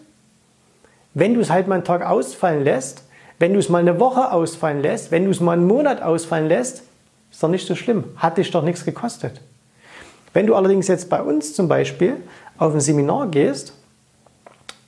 Wenn 1.14 1.34
du 1.34 1.40
es 1.40 1.50
halt 1.50 1.68
mal 1.68 1.76
einen 1.76 1.84
Tag 1.84 2.04
ausfallen 2.04 2.64
lässt, 2.64 3.04
wenn 3.38 3.52
du 3.52 3.58
es 3.58 3.68
mal 3.68 3.78
eine 3.78 4.00
Woche 4.00 4.32
ausfallen 4.32 4.80
lässt, 4.80 5.10
wenn 5.10 5.26
du 5.26 5.30
es 5.30 5.40
mal 5.40 5.52
einen 5.52 5.66
Monat 5.66 6.02
ausfallen 6.02 6.48
lässt, 6.48 6.82
ist 7.30 7.42
doch 7.42 7.48
nicht 7.48 7.66
so 7.66 7.74
schlimm. 7.74 8.04
Hat 8.16 8.38
dich 8.38 8.50
doch 8.50 8.62
nichts 8.62 8.84
gekostet. 8.84 9.40
Wenn 10.32 10.46
du 10.46 10.54
allerdings 10.54 10.88
jetzt 10.88 11.10
bei 11.10 11.22
uns 11.22 11.54
zum 11.54 11.68
Beispiel 11.68 12.16
auf 12.56 12.72
ein 12.72 12.80
Seminar 12.80 13.26
gehst 13.28 13.74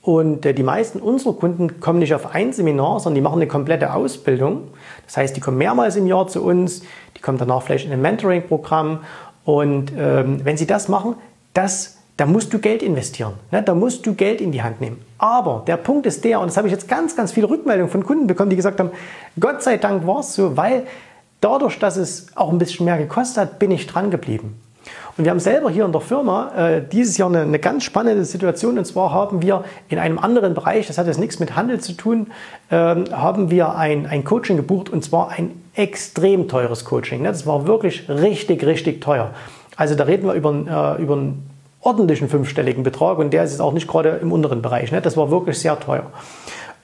und 0.01 0.45
äh, 0.45 0.53
die 0.53 0.63
meisten 0.63 0.99
unserer 0.99 1.33
Kunden 1.33 1.79
kommen 1.79 1.99
nicht 1.99 2.15
auf 2.15 2.33
ein 2.33 2.51
Seminar, 2.51 2.99
sondern 2.99 3.15
die 3.15 3.21
machen 3.21 3.35
eine 3.35 3.47
komplette 3.47 3.93
Ausbildung. 3.93 4.69
Das 5.05 5.17
heißt, 5.17 5.35
die 5.35 5.41
kommen 5.41 5.57
mehrmals 5.57 5.95
im 5.95 6.07
Jahr 6.07 6.27
zu 6.27 6.43
uns, 6.43 6.81
die 7.15 7.21
kommen 7.21 7.37
danach 7.37 7.61
vielleicht 7.61 7.85
in 7.85 7.91
ein 7.91 8.01
Mentoring-Programm 8.01 9.01
und 9.43 9.91
ähm, 9.95 10.43
wenn 10.43 10.57
sie 10.57 10.65
das 10.65 10.87
machen, 10.87 11.15
das 11.55 11.95
da 12.17 12.25
musst 12.25 12.53
du 12.53 12.59
Geld 12.59 12.81
investieren. 12.81 13.33
Ne? 13.51 13.61
Da 13.61 13.75
musst 13.75 14.05
du 14.05 14.13
Geld 14.13 14.39
in 14.39 14.51
die 14.51 14.63
Hand 14.63 14.79
nehmen. 14.79 15.01
Aber 15.17 15.63
der 15.67 15.77
Punkt 15.77 16.05
ist 16.05 16.23
der, 16.23 16.39
und 16.39 16.47
das 16.47 16.55
habe 16.55 16.67
ich 16.67 16.73
jetzt 16.73 16.87
ganz, 16.87 17.15
ganz 17.15 17.33
viele 17.33 17.49
Rückmeldungen 17.49 17.91
von 17.91 18.05
Kunden 18.05 18.27
bekommen, 18.27 18.49
die 18.49 18.55
gesagt 18.55 18.79
haben, 18.79 18.91
Gott 19.39 19.61
sei 19.61 19.77
Dank 19.77 20.07
war 20.07 20.19
es 20.19 20.33
so, 20.33 20.55
weil 20.55 20.83
dadurch, 21.41 21.77
dass 21.77 21.97
es 21.97 22.27
auch 22.35 22.51
ein 22.51 22.57
bisschen 22.57 22.85
mehr 22.85 22.97
gekostet 22.97 23.37
hat, 23.37 23.59
bin 23.59 23.71
ich 23.71 23.85
dran 23.85 24.11
geblieben. 24.11 24.61
Und 25.17 25.23
wir 25.23 25.31
haben 25.31 25.39
selber 25.39 25.69
hier 25.69 25.85
in 25.85 25.91
der 25.91 26.01
Firma 26.01 26.51
äh, 26.55 26.81
dieses 26.89 27.17
Jahr 27.17 27.29
eine, 27.29 27.41
eine, 27.41 27.59
ganz 27.59 27.83
spannende 27.83 28.23
Situation. 28.23 28.77
Und 28.77 28.85
zwar 28.85 29.11
haben 29.11 29.41
wir 29.41 29.63
in 29.89 29.97
einem 29.97 30.19
anderen 30.19 30.53
Bereich, 30.53 30.87
das 30.87 30.97
hat 30.97 31.07
jetzt 31.07 31.19
nichts 31.19 31.39
mit 31.39 31.55
Handel 31.55 31.79
zu 31.79 31.93
tun, 31.93 32.27
ähm, 32.69 33.05
haben 33.11 33.49
wir 33.49 33.75
ein, 33.75 34.05
ein 34.05 34.23
Coaching 34.23 34.57
gebucht 34.57 34.89
und 34.89 35.03
zwar 35.03 35.29
ein 35.29 35.51
extrem 35.73 36.47
teures 36.47 36.85
Coaching. 36.85 37.23
Ne? 37.23 37.29
Das 37.29 37.47
war 37.47 37.65
wirklich 37.65 38.07
richtig, 38.09 38.65
richtig 38.65 39.01
teuer. 39.01 39.31
Also 39.75 39.95
da 39.95 40.05
reden 40.05 40.27
wir 40.27 40.33
über, 40.33 40.51
äh, 40.97 41.01
über 41.01 41.15
einen 41.15 41.49
ordentlichen 41.81 42.29
fünfstelligen 42.29 42.83
Betrag 42.83 43.17
und 43.17 43.31
der 43.31 43.43
ist 43.43 43.51
jetzt 43.51 43.61
auch 43.61 43.73
nicht 43.73 43.87
gerade 43.87 44.09
im 44.21 44.31
unteren 44.31 44.61
Bereich. 44.61 44.91
Ne? 44.91 45.01
Das 45.01 45.17
war 45.17 45.29
wirklich 45.29 45.59
sehr 45.59 45.79
teuer. 45.79 46.11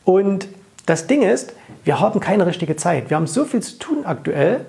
Und 0.04 0.48
das 0.86 1.08
Ding 1.08 1.22
ist, 1.22 1.54
wir 1.84 2.00
haben 2.00 2.20
keine 2.20 2.46
richtige 2.46 2.76
Zeit. 2.76 3.10
Wir 3.10 3.18
haben 3.18 3.28
so 3.28 3.46
viel 3.46 3.62
zu 3.62 3.80
tun 3.80 4.06
aktuell, 4.06 4.66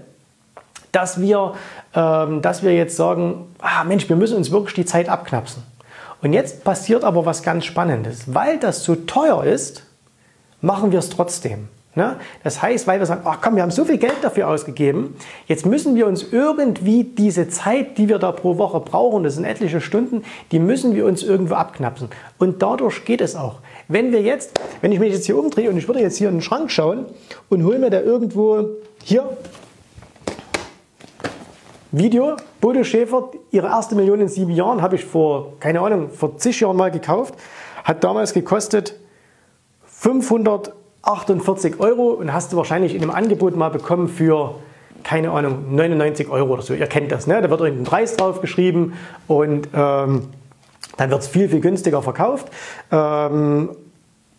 dass 0.92 1.20
wir, 1.20 1.54
ähm, 1.94 2.42
dass 2.42 2.62
wir 2.62 2.74
jetzt 2.74 2.96
sagen, 2.96 3.46
ah 3.60 3.84
Mensch, 3.84 4.08
wir 4.08 4.16
müssen 4.16 4.36
uns 4.36 4.50
wirklich 4.50 4.74
die 4.74 4.84
Zeit 4.84 5.08
abknapsen. 5.08 5.62
Und 6.22 6.32
jetzt 6.32 6.64
passiert 6.64 7.02
aber 7.02 7.26
was 7.26 7.42
ganz 7.42 7.64
Spannendes. 7.64 8.32
Weil 8.32 8.58
das 8.58 8.84
so 8.84 8.94
teuer 8.94 9.44
ist, 9.44 9.84
machen 10.60 10.92
wir 10.92 11.00
es 11.00 11.10
trotzdem. 11.10 11.68
Ne? 11.94 12.16
Das 12.42 12.62
heißt, 12.62 12.86
weil 12.86 13.00
wir 13.00 13.06
sagen, 13.06 13.20
ach 13.26 13.38
komm, 13.42 13.56
wir 13.56 13.62
haben 13.62 13.70
so 13.70 13.84
viel 13.84 13.98
Geld 13.98 14.16
dafür 14.22 14.48
ausgegeben, 14.48 15.14
jetzt 15.46 15.66
müssen 15.66 15.94
wir 15.94 16.06
uns 16.06 16.32
irgendwie 16.32 17.04
diese 17.04 17.50
Zeit, 17.50 17.98
die 17.98 18.08
wir 18.08 18.18
da 18.18 18.32
pro 18.32 18.56
Woche 18.56 18.80
brauchen, 18.80 19.24
das 19.24 19.34
sind 19.34 19.44
etliche 19.44 19.82
Stunden, 19.82 20.24
die 20.52 20.58
müssen 20.58 20.94
wir 20.94 21.04
uns 21.04 21.22
irgendwo 21.22 21.54
abknapsen. 21.54 22.08
Und 22.38 22.62
dadurch 22.62 23.04
geht 23.04 23.20
es 23.20 23.36
auch. 23.36 23.56
Wenn 23.88 24.10
wir 24.10 24.22
jetzt, 24.22 24.58
wenn 24.80 24.90
ich 24.90 25.00
mich 25.00 25.12
jetzt 25.12 25.26
hier 25.26 25.38
umdrehe 25.38 25.68
und 25.68 25.76
ich 25.76 25.86
würde 25.86 26.00
jetzt 26.00 26.16
hier 26.16 26.30
in 26.30 26.36
den 26.36 26.40
Schrank 26.40 26.70
schauen 26.70 27.04
und 27.50 27.62
hole 27.62 27.78
mir 27.78 27.90
da 27.90 28.00
irgendwo 28.00 28.70
hier 29.04 29.28
Video, 31.90 32.36
Bodo 32.62 32.84
Schäfer, 32.84 33.32
ihre 33.50 33.66
erste 33.66 33.94
Million 33.94 34.18
in 34.22 34.28
sieben 34.28 34.52
Jahren, 34.52 34.80
habe 34.80 34.96
ich 34.96 35.04
vor, 35.04 35.60
keine 35.60 35.80
Ahnung, 35.80 36.08
vor 36.08 36.38
zig 36.38 36.58
Jahren 36.58 36.78
mal 36.78 36.90
gekauft, 36.90 37.34
hat 37.84 38.02
damals 38.02 38.32
gekostet 38.32 38.98
500 39.84 40.72
48 41.02 41.80
Euro 41.80 42.10
und 42.10 42.32
hast 42.32 42.52
du 42.52 42.56
wahrscheinlich 42.56 42.94
in 42.94 43.02
einem 43.02 43.10
Angebot 43.10 43.56
mal 43.56 43.70
bekommen 43.70 44.08
für, 44.08 44.56
keine 45.02 45.30
Ahnung, 45.30 45.74
99 45.74 46.28
Euro 46.28 46.54
oder 46.54 46.62
so. 46.62 46.74
Ihr 46.74 46.86
kennt 46.86 47.10
das, 47.10 47.26
ne? 47.26 47.42
Da 47.42 47.50
wird 47.50 47.60
irgendein 47.60 47.84
Preis 47.84 48.16
drauf 48.16 48.40
geschrieben 48.40 48.94
und 49.26 49.68
ähm, 49.74 50.28
dann 50.96 51.10
wird 51.10 51.22
es 51.22 51.28
viel, 51.28 51.48
viel 51.48 51.60
günstiger 51.60 52.02
verkauft. 52.02 52.48
Ähm, 52.90 53.70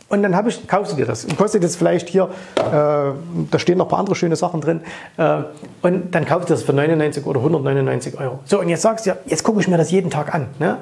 und 0.10 0.22
dann 0.22 0.48
ich, 0.48 0.68
kaufst 0.68 0.92
du 0.92 0.96
dir 0.96 1.06
das. 1.06 1.26
Und 1.26 1.38
kostet 1.38 1.64
jetzt 1.64 1.76
vielleicht 1.76 2.08
hier, 2.08 2.30
äh, 2.56 2.62
da 2.62 3.14
stehen 3.58 3.80
noch 3.80 3.86
ein 3.86 3.90
paar 3.90 4.00
andere 4.00 4.16
schöne 4.16 4.36
Sachen 4.36 4.62
drin. 4.62 4.82
Äh, 5.18 5.40
und 5.82 6.14
dann 6.14 6.26
kaufst 6.26 6.50
du 6.50 6.54
das 6.54 6.62
für 6.62 6.74
99 6.74 7.26
oder 7.26 7.40
199 7.40 8.20
Euro. 8.20 8.40
So, 8.46 8.60
und 8.60 8.70
jetzt 8.70 8.84
sagst 8.84 9.06
du 9.06 9.10
ja, 9.10 9.18
jetzt 9.26 9.44
gucke 9.44 9.60
ich 9.60 9.68
mir 9.68 9.78
das 9.78 9.90
jeden 9.90 10.12
Tag 10.12 10.34
an. 10.36 10.48
Ne? 10.60 10.78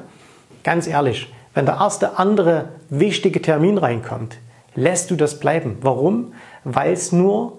Ganz 0.63 0.85
ehrlich, 0.85 1.33
wenn 1.53 1.65
der 1.65 1.75
erste 1.75 2.19
andere 2.19 2.69
wichtige 2.89 3.41
Termin 3.41 3.77
reinkommt, 3.77 4.37
lässt 4.75 5.11
du 5.11 5.15
das 5.15 5.39
bleiben. 5.39 5.77
Warum? 5.81 6.33
Weil 6.63 6.93
es 6.93 7.11
nur 7.11 7.57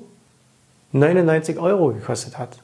99 0.93 1.59
Euro 1.59 1.89
gekostet 1.89 2.39
hat. 2.39 2.59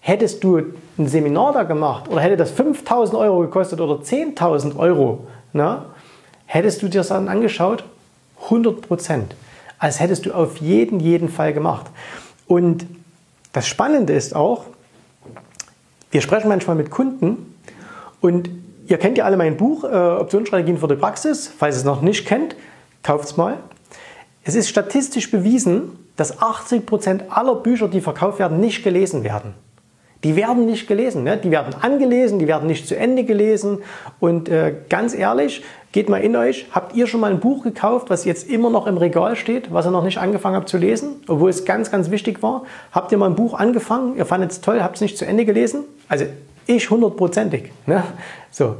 Hättest 0.00 0.44
du 0.44 0.62
ein 0.98 1.08
Seminar 1.08 1.52
da 1.52 1.62
gemacht 1.64 2.08
oder 2.08 2.20
hätte 2.20 2.36
das 2.36 2.50
5000 2.50 3.18
Euro 3.18 3.40
gekostet 3.40 3.80
oder 3.80 3.94
10.000 3.94 4.76
Euro, 4.76 5.26
na, 5.52 5.86
hättest 6.46 6.82
du 6.82 6.88
dir 6.88 6.98
das 6.98 7.08
dann 7.08 7.28
angeschaut? 7.28 7.84
100 8.44 8.82
Prozent. 8.82 9.34
Als 9.78 10.00
hättest 10.00 10.26
du 10.26 10.32
auf 10.32 10.58
jeden, 10.58 11.00
jeden 11.00 11.28
Fall 11.28 11.52
gemacht. 11.52 11.86
Und 12.46 12.86
das 13.52 13.66
Spannende 13.66 14.12
ist 14.12 14.34
auch, 14.34 14.64
wir 16.10 16.20
sprechen 16.20 16.48
manchmal 16.48 16.76
mit 16.76 16.90
Kunden 16.90 17.54
und 18.20 18.48
ihr 18.86 18.98
kennt 18.98 19.18
ja 19.18 19.24
alle 19.24 19.36
mein 19.36 19.56
Buch 19.56 19.84
äh, 19.84 19.88
Optionsstrategien 19.88 20.78
für 20.78 20.88
die 20.88 20.94
Praxis. 20.94 21.48
Falls 21.48 21.76
ihr 21.76 21.78
es 21.80 21.84
noch 21.84 22.00
nicht 22.00 22.26
kennt, 22.26 22.54
kauft 23.02 23.24
es 23.24 23.36
mal. 23.36 23.58
Es 24.48 24.54
ist 24.54 24.68
statistisch 24.68 25.32
bewiesen, 25.32 25.98
dass 26.14 26.38
80% 26.38 27.30
aller 27.30 27.56
Bücher, 27.56 27.88
die 27.88 28.00
verkauft 28.00 28.38
werden, 28.38 28.60
nicht 28.60 28.84
gelesen 28.84 29.24
werden. 29.24 29.54
Die 30.22 30.36
werden 30.36 30.66
nicht 30.66 30.86
gelesen. 30.86 31.24
Ne? 31.24 31.36
Die 31.36 31.50
werden 31.50 31.74
angelesen, 31.74 32.38
die 32.38 32.46
werden 32.46 32.68
nicht 32.68 32.86
zu 32.86 32.96
Ende 32.96 33.24
gelesen. 33.24 33.78
Und 34.20 34.48
äh, 34.48 34.72
ganz 34.88 35.14
ehrlich, 35.14 35.64
geht 35.90 36.08
mal 36.08 36.18
in 36.18 36.36
euch. 36.36 36.66
Habt 36.70 36.94
ihr 36.94 37.08
schon 37.08 37.20
mal 37.20 37.32
ein 37.32 37.40
Buch 37.40 37.64
gekauft, 37.64 38.08
was 38.08 38.24
jetzt 38.24 38.48
immer 38.48 38.70
noch 38.70 38.86
im 38.86 38.96
Regal 38.98 39.34
steht, 39.34 39.72
was 39.72 39.84
ihr 39.84 39.90
noch 39.90 40.04
nicht 40.04 40.18
angefangen 40.18 40.54
habt 40.54 40.68
zu 40.68 40.78
lesen, 40.78 41.16
obwohl 41.26 41.50
es 41.50 41.64
ganz, 41.64 41.90
ganz 41.90 42.12
wichtig 42.12 42.40
war? 42.40 42.62
Habt 42.92 43.10
ihr 43.10 43.18
mal 43.18 43.26
ein 43.26 43.34
Buch 43.34 43.52
angefangen, 43.54 44.16
ihr 44.16 44.26
fandet 44.26 44.52
es 44.52 44.60
toll, 44.60 44.80
habt 44.80 44.94
es 44.94 45.00
nicht 45.00 45.18
zu 45.18 45.26
Ende 45.26 45.44
gelesen? 45.44 45.82
Also 46.08 46.24
ich 46.68 46.88
hundertprozentig. 46.88 47.72
Ne? 47.86 48.04
So. 48.52 48.76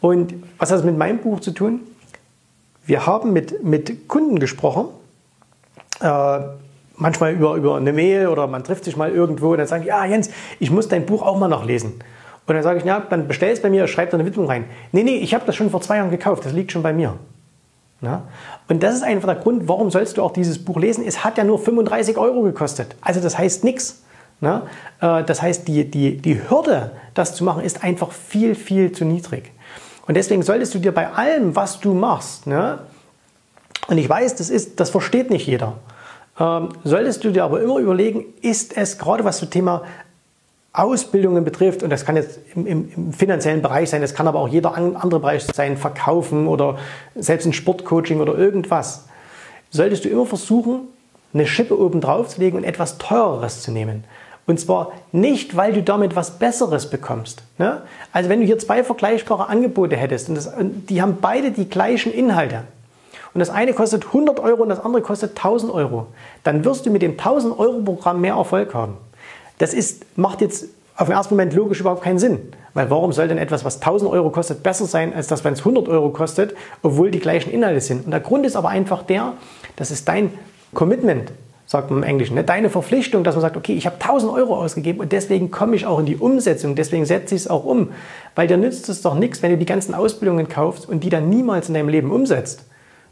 Und 0.00 0.34
was 0.58 0.70
hat 0.70 0.78
das 0.78 0.84
mit 0.84 0.96
meinem 0.96 1.18
Buch 1.18 1.40
zu 1.40 1.50
tun? 1.50 1.80
Wir 2.86 3.04
haben 3.04 3.32
mit, 3.32 3.64
mit 3.64 4.06
Kunden 4.06 4.38
gesprochen, 4.38 4.86
äh, 6.00 6.40
manchmal 6.96 7.32
über, 7.32 7.54
über 7.54 7.76
eine 7.76 7.92
Mail 7.92 8.28
oder 8.28 8.46
man 8.46 8.64
trifft 8.64 8.84
sich 8.84 8.96
mal 8.96 9.10
irgendwo 9.10 9.52
und 9.52 9.58
dann 9.58 9.66
sagen, 9.66 9.84
ja 9.84 10.04
Jens, 10.04 10.30
ich 10.58 10.70
muss 10.70 10.88
dein 10.88 11.06
Buch 11.06 11.22
auch 11.22 11.38
mal 11.38 11.48
noch 11.48 11.64
lesen. 11.64 11.94
Und 12.46 12.54
dann 12.54 12.62
sage 12.62 12.78
ich, 12.78 12.84
ja, 12.84 13.00
dann 13.00 13.28
bestell 13.28 13.52
es 13.52 13.60
bei 13.60 13.68
mir, 13.68 13.86
schreib 13.86 14.10
da 14.10 14.16
eine 14.16 14.24
Widmung 14.24 14.46
rein. 14.46 14.64
Nee, 14.92 15.02
nee, 15.02 15.16
ich 15.16 15.34
habe 15.34 15.44
das 15.44 15.54
schon 15.54 15.70
vor 15.70 15.82
zwei 15.82 15.96
Jahren 15.96 16.10
gekauft, 16.10 16.44
das 16.46 16.52
liegt 16.52 16.72
schon 16.72 16.82
bei 16.82 16.92
mir. 16.92 17.14
Ja? 18.00 18.22
Und 18.68 18.82
das 18.82 18.94
ist 18.94 19.02
einfach 19.02 19.28
der 19.28 19.36
Grund, 19.36 19.68
warum 19.68 19.90
sollst 19.90 20.16
du 20.16 20.22
auch 20.22 20.32
dieses 20.32 20.64
Buch 20.64 20.78
lesen? 20.78 21.04
Es 21.06 21.24
hat 21.24 21.36
ja 21.36 21.44
nur 21.44 21.58
35 21.58 22.16
Euro 22.16 22.42
gekostet. 22.42 22.96
Also 23.00 23.20
das 23.20 23.36
heißt 23.36 23.64
nichts. 23.64 24.02
Ne? 24.40 24.62
Äh, 25.00 25.24
das 25.24 25.42
heißt, 25.42 25.68
die, 25.68 25.90
die, 25.90 26.16
die 26.16 26.40
Hürde, 26.48 26.92
das 27.14 27.34
zu 27.34 27.44
machen, 27.44 27.62
ist 27.62 27.84
einfach 27.84 28.12
viel, 28.12 28.54
viel 28.54 28.92
zu 28.92 29.04
niedrig. 29.04 29.50
Und 30.06 30.16
deswegen 30.16 30.42
solltest 30.42 30.74
du 30.74 30.78
dir 30.78 30.92
bei 30.92 31.12
allem, 31.12 31.54
was 31.54 31.80
du 31.80 31.92
machst, 31.92 32.46
ne? 32.46 32.78
Und 33.88 33.98
ich 33.98 34.08
weiß, 34.08 34.36
das, 34.36 34.50
ist, 34.50 34.78
das 34.78 34.90
versteht 34.90 35.30
nicht 35.30 35.46
jeder, 35.46 35.74
ähm, 36.38 36.68
solltest 36.84 37.24
du 37.24 37.32
dir 37.32 37.44
aber 37.44 37.60
immer 37.60 37.78
überlegen, 37.78 38.24
ist 38.42 38.76
es 38.76 38.98
gerade 38.98 39.24
was 39.24 39.38
zum 39.38 39.50
Thema 39.50 39.82
Ausbildungen 40.72 41.44
betrifft, 41.44 41.82
und 41.82 41.90
das 41.90 42.04
kann 42.04 42.14
jetzt 42.14 42.38
im, 42.54 42.66
im, 42.66 42.92
im, 42.94 43.12
finanziellen 43.12 43.62
Bereich 43.62 43.90
sein, 43.90 44.02
das 44.02 44.14
kann 44.14 44.28
aber 44.28 44.38
auch 44.38 44.48
jeder 44.48 44.76
andere 44.76 45.20
Bereich 45.20 45.44
sein, 45.44 45.76
Verkaufen 45.76 46.46
oder 46.46 46.78
selbst 47.16 47.46
ein 47.46 47.52
Sportcoaching 47.52 48.20
oder 48.20 48.36
irgendwas, 48.36 49.06
solltest 49.70 50.04
du 50.04 50.08
immer 50.08 50.26
versuchen, 50.26 50.82
eine 51.34 51.46
Schippe 51.46 51.78
oben 51.78 52.00
drauf 52.00 52.28
zu 52.28 52.40
legen 52.40 52.56
und 52.56 52.64
etwas 52.64 52.98
Teureres 52.98 53.62
zu 53.62 53.72
nehmen. 53.72 54.04
Und 54.46 54.58
zwar 54.60 54.92
nicht, 55.12 55.56
weil 55.56 55.74
du 55.74 55.82
damit 55.82 56.16
was 56.16 56.38
Besseres 56.38 56.88
bekommst. 56.88 57.42
Ne? 57.58 57.82
Also 58.12 58.30
wenn 58.30 58.40
du 58.40 58.46
hier 58.46 58.58
zwei 58.58 58.82
vergleichbare 58.82 59.48
Angebote 59.48 59.96
hättest 59.96 60.30
und, 60.30 60.36
das, 60.36 60.46
und 60.46 60.88
die 60.88 61.02
haben 61.02 61.18
beide 61.20 61.50
die 61.50 61.68
gleichen 61.68 62.12
Inhalte, 62.12 62.64
und 63.34 63.40
das 63.40 63.50
eine 63.50 63.72
kostet 63.72 64.06
100 64.06 64.40
Euro 64.40 64.62
und 64.62 64.68
das 64.68 64.80
andere 64.80 65.02
kostet 65.02 65.30
1000 65.30 65.72
Euro, 65.72 66.06
dann 66.44 66.64
wirst 66.64 66.86
du 66.86 66.90
mit 66.90 67.02
dem 67.02 67.12
1000 67.12 67.58
Euro 67.58 67.80
Programm 67.80 68.20
mehr 68.20 68.34
Erfolg 68.34 68.74
haben. 68.74 68.96
Das 69.58 69.74
ist, 69.74 70.04
macht 70.16 70.40
jetzt 70.40 70.66
auf 70.96 71.06
den 71.06 71.16
ersten 71.16 71.34
Moment 71.34 71.54
logisch 71.54 71.80
überhaupt 71.80 72.02
keinen 72.02 72.18
Sinn. 72.18 72.40
Weil 72.74 72.90
warum 72.90 73.12
soll 73.12 73.28
denn 73.28 73.38
etwas, 73.38 73.64
was 73.64 73.76
1000 73.76 74.10
Euro 74.10 74.30
kostet, 74.30 74.62
besser 74.62 74.86
sein, 74.86 75.14
als 75.14 75.28
das, 75.28 75.44
wenn 75.44 75.54
es 75.54 75.60
100 75.60 75.88
Euro 75.88 76.10
kostet, 76.10 76.54
obwohl 76.82 77.10
die 77.10 77.20
gleichen 77.20 77.50
Inhalte 77.50 77.80
sind? 77.80 78.04
Und 78.04 78.10
der 78.10 78.20
Grund 78.20 78.44
ist 78.44 78.56
aber 78.56 78.68
einfach 78.68 79.02
der, 79.02 79.32
das 79.76 79.90
ist 79.90 80.08
dein 80.08 80.32
Commitment, 80.74 81.32
sagt 81.66 81.90
man 81.90 82.02
im 82.02 82.08
Englischen, 82.08 82.34
ne? 82.34 82.44
deine 82.44 82.68
Verpflichtung, 82.68 83.24
dass 83.24 83.36
man 83.36 83.42
sagt, 83.42 83.56
okay, 83.56 83.74
ich 83.74 83.86
habe 83.86 83.96
1000 83.96 84.32
Euro 84.32 84.56
ausgegeben 84.56 85.00
und 85.00 85.12
deswegen 85.12 85.50
komme 85.50 85.76
ich 85.76 85.86
auch 85.86 85.98
in 85.98 86.06
die 86.06 86.16
Umsetzung, 86.16 86.74
deswegen 86.74 87.04
setze 87.04 87.34
ich 87.34 87.42
es 87.42 87.48
auch 87.48 87.64
um. 87.64 87.90
Weil 88.34 88.48
dir 88.48 88.56
nützt 88.56 88.88
es 88.88 89.02
doch 89.02 89.14
nichts, 89.14 89.42
wenn 89.42 89.50
du 89.50 89.58
die 89.58 89.66
ganzen 89.66 89.94
Ausbildungen 89.94 90.48
kaufst 90.48 90.88
und 90.88 91.04
die 91.04 91.10
dann 91.10 91.28
niemals 91.28 91.68
in 91.68 91.74
deinem 91.74 91.88
Leben 91.88 92.10
umsetzt. 92.10 92.64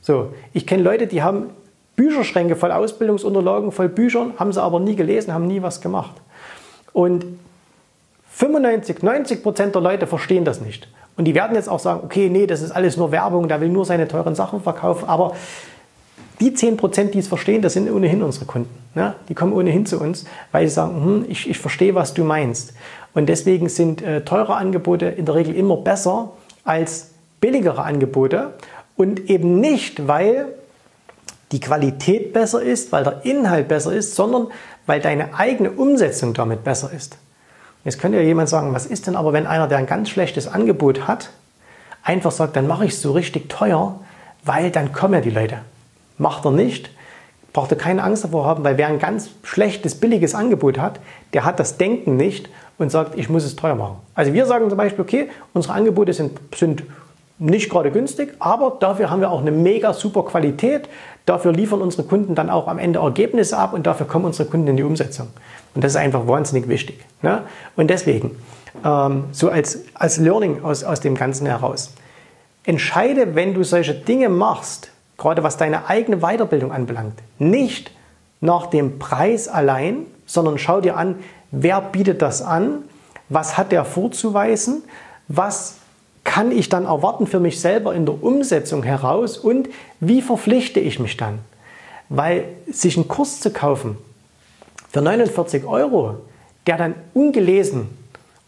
So, 0.07 0.33
ich 0.53 0.69
kenne 0.69 0.85
Leute, 0.85 1.09
die 1.09 1.25
haben 1.25 1.51
Bücherschränke 1.97 2.55
voll 2.55 2.71
Ausbildungsunterlagen, 2.71 3.73
voll 3.73 3.89
Büchern, 3.89 4.35
haben 4.39 4.53
sie 4.53 4.63
aber 4.63 4.79
nie 4.79 4.95
gelesen, 4.95 5.35
haben 5.35 5.49
nie 5.49 5.63
was 5.63 5.81
gemacht. 5.81 6.15
Und 6.93 7.25
95, 8.31 9.03
90 9.03 9.43
Prozent 9.43 9.75
der 9.75 9.83
Leute 9.83 10.07
verstehen 10.07 10.45
das 10.45 10.61
nicht. 10.61 10.87
Und 11.17 11.25
die 11.25 11.35
werden 11.35 11.57
jetzt 11.57 11.69
auch 11.69 11.81
sagen, 11.81 12.03
okay, 12.05 12.29
nee, 12.29 12.47
das 12.47 12.63
ist 12.63 12.71
alles 12.71 12.97
nur 12.97 13.11
Werbung, 13.11 13.49
der 13.49 13.61
will 13.61 13.69
nur 13.69 13.85
seine 13.85 14.07
teuren 14.07 14.37
Sachen 14.37 14.63
verkaufen. 14.63 15.09
Aber 15.09 15.35
die 16.39 16.55
10 16.55 16.77
Prozent, 16.77 17.15
die 17.15 17.19
es 17.19 17.27
verstehen, 17.27 17.61
das 17.61 17.73
sind 17.73 17.91
ohnehin 17.91 18.23
unsere 18.23 18.45
Kunden. 18.45 18.71
Ja? 18.95 19.17
Die 19.29 19.35
kommen 19.35 19.55
ohnehin 19.55 19.87
zu 19.87 19.99
uns, 19.99 20.25
weil 20.53 20.69
sie 20.69 20.75
sagen, 20.75 21.03
hm, 21.03 21.25
ich, 21.29 21.51
ich 21.51 21.59
verstehe, 21.59 21.97
was 21.97 22.15
du 22.15 22.23
meinst. 22.23 22.75
Und 23.13 23.29
deswegen 23.29 23.69
sind 23.69 24.03
äh, 24.03 24.21
teure 24.21 24.55
Angebote 24.55 25.07
in 25.07 25.25
der 25.25 25.35
Regel 25.35 25.57
immer 25.57 25.79
besser 25.79 26.31
als 26.63 27.11
billigere 27.41 27.83
Angebote. 27.83 28.53
Und 28.97 29.31
eben 29.31 29.61
nicht, 29.61 30.09
weil 30.09 30.47
die 31.53 31.61
Qualität 31.61 32.33
besser 32.33 32.63
ist, 32.63 32.93
weil 32.93 33.05
der 33.05 33.25
Inhalt 33.25 33.69
besser 33.69 33.93
ist, 33.93 34.15
sondern 34.15 34.49
weil 34.87 35.01
deine 35.01 35.35
eigene 35.35 35.71
Umsetzung 35.71 36.35
damit 36.35 36.65
besser 36.65 36.91
ist. 36.93 37.19
Jetzt 37.85 38.01
könnte 38.01 38.19
ja 38.19 38.25
jemand 38.25 38.49
sagen, 38.49 38.75
was 38.75 38.87
ist 38.87 39.07
denn 39.07 39.15
aber, 39.15 39.33
wenn 39.33 39.47
einer, 39.47 39.69
der 39.69 39.79
ein 39.79 39.87
ganz 39.87 40.09
schlechtes 40.09 40.49
Angebot 40.49 41.07
hat, 41.07 41.31
einfach 42.03 42.33
sagt, 42.33 42.57
dann 42.57 42.67
mache 42.67 42.85
ich 42.85 42.93
es 42.93 43.03
so 43.03 43.13
richtig 43.13 43.49
teuer, 43.49 44.01
weil 44.45 44.71
dann 44.71 44.93
kommen 44.93 45.15
ja 45.15 45.21
die 45.21 45.31
Leute. 45.31 45.59
Macht 46.19 46.45
er 46.45 46.51
nicht, 46.51 46.91
braucht 47.53 47.71
er 47.71 47.79
keine 47.79 48.03
Angst 48.03 48.25
davor 48.25 48.45
haben, 48.45 48.65
weil 48.65 48.77
wer 48.77 48.89
ein 48.89 48.99
ganz 48.99 49.31
schlechtes, 49.43 49.95
billiges 49.95 50.35
Angebot 50.35 50.79
hat, 50.79 51.01
der 51.33 51.45
hat 51.45 51.61
das 51.61 51.79
Denken 51.79 52.17
nicht 52.17 52.49
und 52.79 52.91
sagt, 52.91 53.17
ich 53.17 53.29
muss 53.29 53.45
es 53.45 53.57
teuer 53.57 53.75
machen. 53.75 53.97
Also 54.15 54.33
wir 54.33 54.47
sagen 54.47 54.69
zum 54.69 54.79
Beispiel, 54.79 55.03
okay, 55.03 55.31
unsere 55.53 55.75
Angebote 55.75 56.13
sind, 56.13 56.39
sind 56.55 56.85
nicht 57.39 57.71
gerade 57.71 57.91
günstig, 57.91 58.35
aber 58.39 58.77
dafür 58.81 59.11
haben 59.11 59.21
wir 59.21 59.31
auch 59.31 59.41
eine 59.41 59.51
mega 59.51 59.93
super 59.93 60.25
Qualität. 60.25 60.89
Dafür 61.27 61.53
liefern 61.53 61.83
unsere 61.83 62.05
Kunden 62.05 62.35
dann 62.35 62.51
auch 62.51 62.67
am 62.69 62.79
Ende 62.79 63.01
Ergebnisse 63.01 63.59
ab 63.59 63.75
und 63.75 63.87
dafür 63.87 64.07
kommen 64.07 64.25
unsere 64.25 64.49
Kunden 64.49 64.69
in 64.69 64.77
die 64.77 64.83
Umsetzung. 64.83 65.29
Und 65.75 65.85
das 65.85 65.93
ist 65.93 65.97
einfach 65.97 66.27
wahnsinnig 66.27 66.69
wichtig. 66.69 67.05
Ne? 67.21 67.43
Und 67.77 67.91
deswegen, 67.91 68.37
ähm, 68.85 69.25
so 69.33 69.51
als, 69.51 69.85
als 69.95 70.17
Learning 70.17 70.65
aus, 70.65 70.85
aus 70.85 71.01
dem 71.01 71.15
Ganzen 71.15 71.47
heraus, 71.47 71.93
entscheide, 72.65 73.35
wenn 73.35 73.53
du 73.53 73.63
solche 73.63 73.95
Dinge 73.95 74.29
machst, 74.29 74.91
gerade 75.19 75.43
was 75.43 75.57
deine 75.57 75.89
eigene 75.89 76.19
Weiterbildung 76.19 76.73
anbelangt, 76.73 77.19
nicht 77.39 77.91
nach 78.41 78.67
dem 78.67 78.99
Preis 78.99 79.49
allein, 79.49 80.07
sondern 80.27 80.59
schau 80.59 80.81
dir 80.81 80.97
an, 80.97 81.17
wer 81.51 81.81
bietet 81.81 82.23
das 82.23 82.43
an, 82.43 82.85
was 83.29 83.59
hat 83.59 83.73
der 83.73 83.85
vorzuweisen, 83.85 84.83
was 85.29 85.77
kann 86.27 86.53
ich 86.53 86.69
dann 86.69 86.85
erwarten 86.85 87.27
für 87.27 87.41
mich 87.41 87.61
selber 87.61 87.95
in 87.95 88.05
der 88.05 88.23
Umsetzung 88.23 88.83
heraus 88.83 89.39
und 89.39 89.71
wie 90.01 90.21
verpflichte 90.21 90.81
ich 90.81 90.99
mich 90.99 91.17
dann? 91.17 91.39
Weil 92.11 92.45
sich 92.71 92.97
einen 92.97 93.09
Kurs 93.09 93.41
zu 93.41 93.51
kaufen 93.51 93.97
für 94.91 95.01
49 95.01 95.65
Euro, 95.65 96.17
der 96.67 96.77
dann 96.77 96.95
ungelesen 97.15 97.89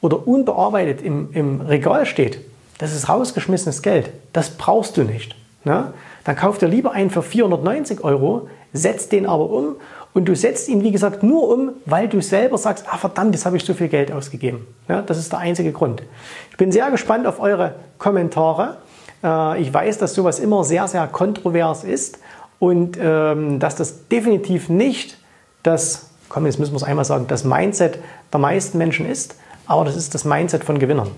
oder 0.01 0.27
unbearbeitet 0.27 1.01
im, 1.01 1.31
im 1.33 1.61
Regal 1.63 2.05
steht, 2.05 2.41
das 2.79 2.95
ist 2.95 3.09
rausgeschmissenes 3.09 3.81
Geld. 3.83 4.11
Das 4.33 4.51
brauchst 4.51 4.97
du 4.97 5.03
nicht. 5.03 5.35
Ne? 5.65 5.93
Dann 6.29 6.37
kauf 6.37 6.59
dir 6.59 6.67
lieber 6.67 6.93
einen 6.93 7.09
für 7.09 7.23
490 7.23 8.05
Euro, 8.05 8.51
setz 8.75 9.09
den 9.09 9.25
aber 9.25 9.49
um 9.49 9.77
und 10.13 10.29
du 10.29 10.37
setzt 10.37 10.69
ihn, 10.69 10.83
wie 10.83 10.93
gesagt, 10.93 11.23
nur 11.23 11.49
um, 11.49 11.71
weil 11.87 12.07
du 12.07 12.21
selber 12.21 12.59
sagst, 12.59 12.85
ah 12.87 12.99
verdammt, 12.99 13.35
jetzt 13.35 13.47
habe 13.47 13.57
ich 13.57 13.65
so 13.65 13.73
viel 13.73 13.89
Geld 13.89 14.13
ausgegeben. 14.13 14.67
Ja, 14.89 15.01
das 15.01 15.17
ist 15.17 15.33
der 15.33 15.39
einzige 15.39 15.73
Grund. 15.73 16.03
Ich 16.51 16.59
bin 16.59 16.71
sehr 16.71 16.91
gespannt 16.91 17.27
auf 17.27 17.41
eure 17.41 17.77
Kommentare. 17.97 18.77
Äh, 19.25 19.63
ich 19.63 19.73
weiß, 19.73 19.97
dass 19.97 20.13
sowas 20.13 20.39
immer 20.39 20.65
sehr, 20.65 20.87
sehr 20.87 21.07
kontrovers 21.07 21.83
ist 21.83 22.19
und 22.59 22.99
ähm, 23.01 23.59
dass 23.59 23.77
das 23.77 24.09
definitiv 24.09 24.69
nicht 24.69 25.17
das, 25.63 26.11
komm, 26.29 26.45
jetzt 26.45 26.59
müssen 26.59 26.73
wir 26.73 26.77
es 26.77 26.85
einmal 26.85 27.07
sagen, 27.07 27.25
das 27.27 27.45
Mindset 27.45 28.01
der 28.31 28.41
meisten 28.41 28.77
Menschen 28.77 29.09
ist, 29.09 29.37
aber 29.65 29.87
das 29.87 29.97
ist 29.97 30.15
das 30.15 30.27
Mindset 30.27 30.63
von 30.63 30.79
Gewinnern. 30.79 31.09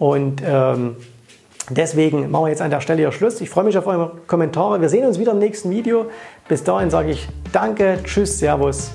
Und 0.00 0.42
ähm, 0.44 0.96
Deswegen 1.70 2.30
machen 2.30 2.44
wir 2.44 2.50
jetzt 2.50 2.62
an 2.62 2.70
der 2.70 2.80
Stelle 2.80 3.00
hier 3.00 3.12
Schluss. 3.12 3.40
Ich 3.40 3.50
freue 3.50 3.64
mich 3.64 3.76
auf 3.76 3.86
eure 3.86 4.12
Kommentare. 4.26 4.80
Wir 4.80 4.88
sehen 4.88 5.04
uns 5.04 5.18
wieder 5.18 5.32
im 5.32 5.38
nächsten 5.38 5.70
Video. 5.70 6.06
Bis 6.48 6.62
dahin 6.62 6.90
sage 6.90 7.10
ich 7.10 7.28
Danke, 7.52 7.98
Tschüss, 8.04 8.38
Servus, 8.38 8.92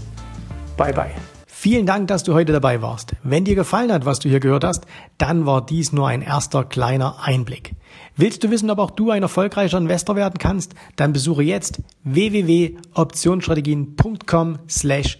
bye 0.78 0.94
bye. 0.94 1.12
Vielen 1.48 1.86
Dank, 1.86 2.08
dass 2.08 2.24
du 2.24 2.34
heute 2.34 2.54
dabei 2.54 2.82
warst. 2.82 3.12
Wenn 3.22 3.46
dir 3.46 3.54
gefallen 3.54 3.92
hat, 3.92 4.04
was 4.04 4.18
du 4.18 4.30
hier 4.30 4.40
gehört 4.40 4.63
hast, 4.63 4.86
dann 5.20 5.46
war 5.46 5.63
dies 5.63 5.94
nur 5.94 6.08
ein 6.08 6.24
erster 6.24 6.63
kleiner 6.63 7.18
Einblick. 7.22 7.75
Willst 8.16 8.44
du 8.44 8.50
wissen, 8.50 8.72
ob 8.72 8.80
auch 8.80 8.90
du 8.90 9.12
ein 9.12 9.22
erfolgreicher 9.22 9.78
Investor 9.78 10.16
werden 10.16 10.40
kannst? 10.40 10.74
Dann 10.96 11.13
besuche 11.13 11.44
jetzt 11.44 11.84
www.optionsstrategien.com 12.04 14.58
slash 14.68 15.20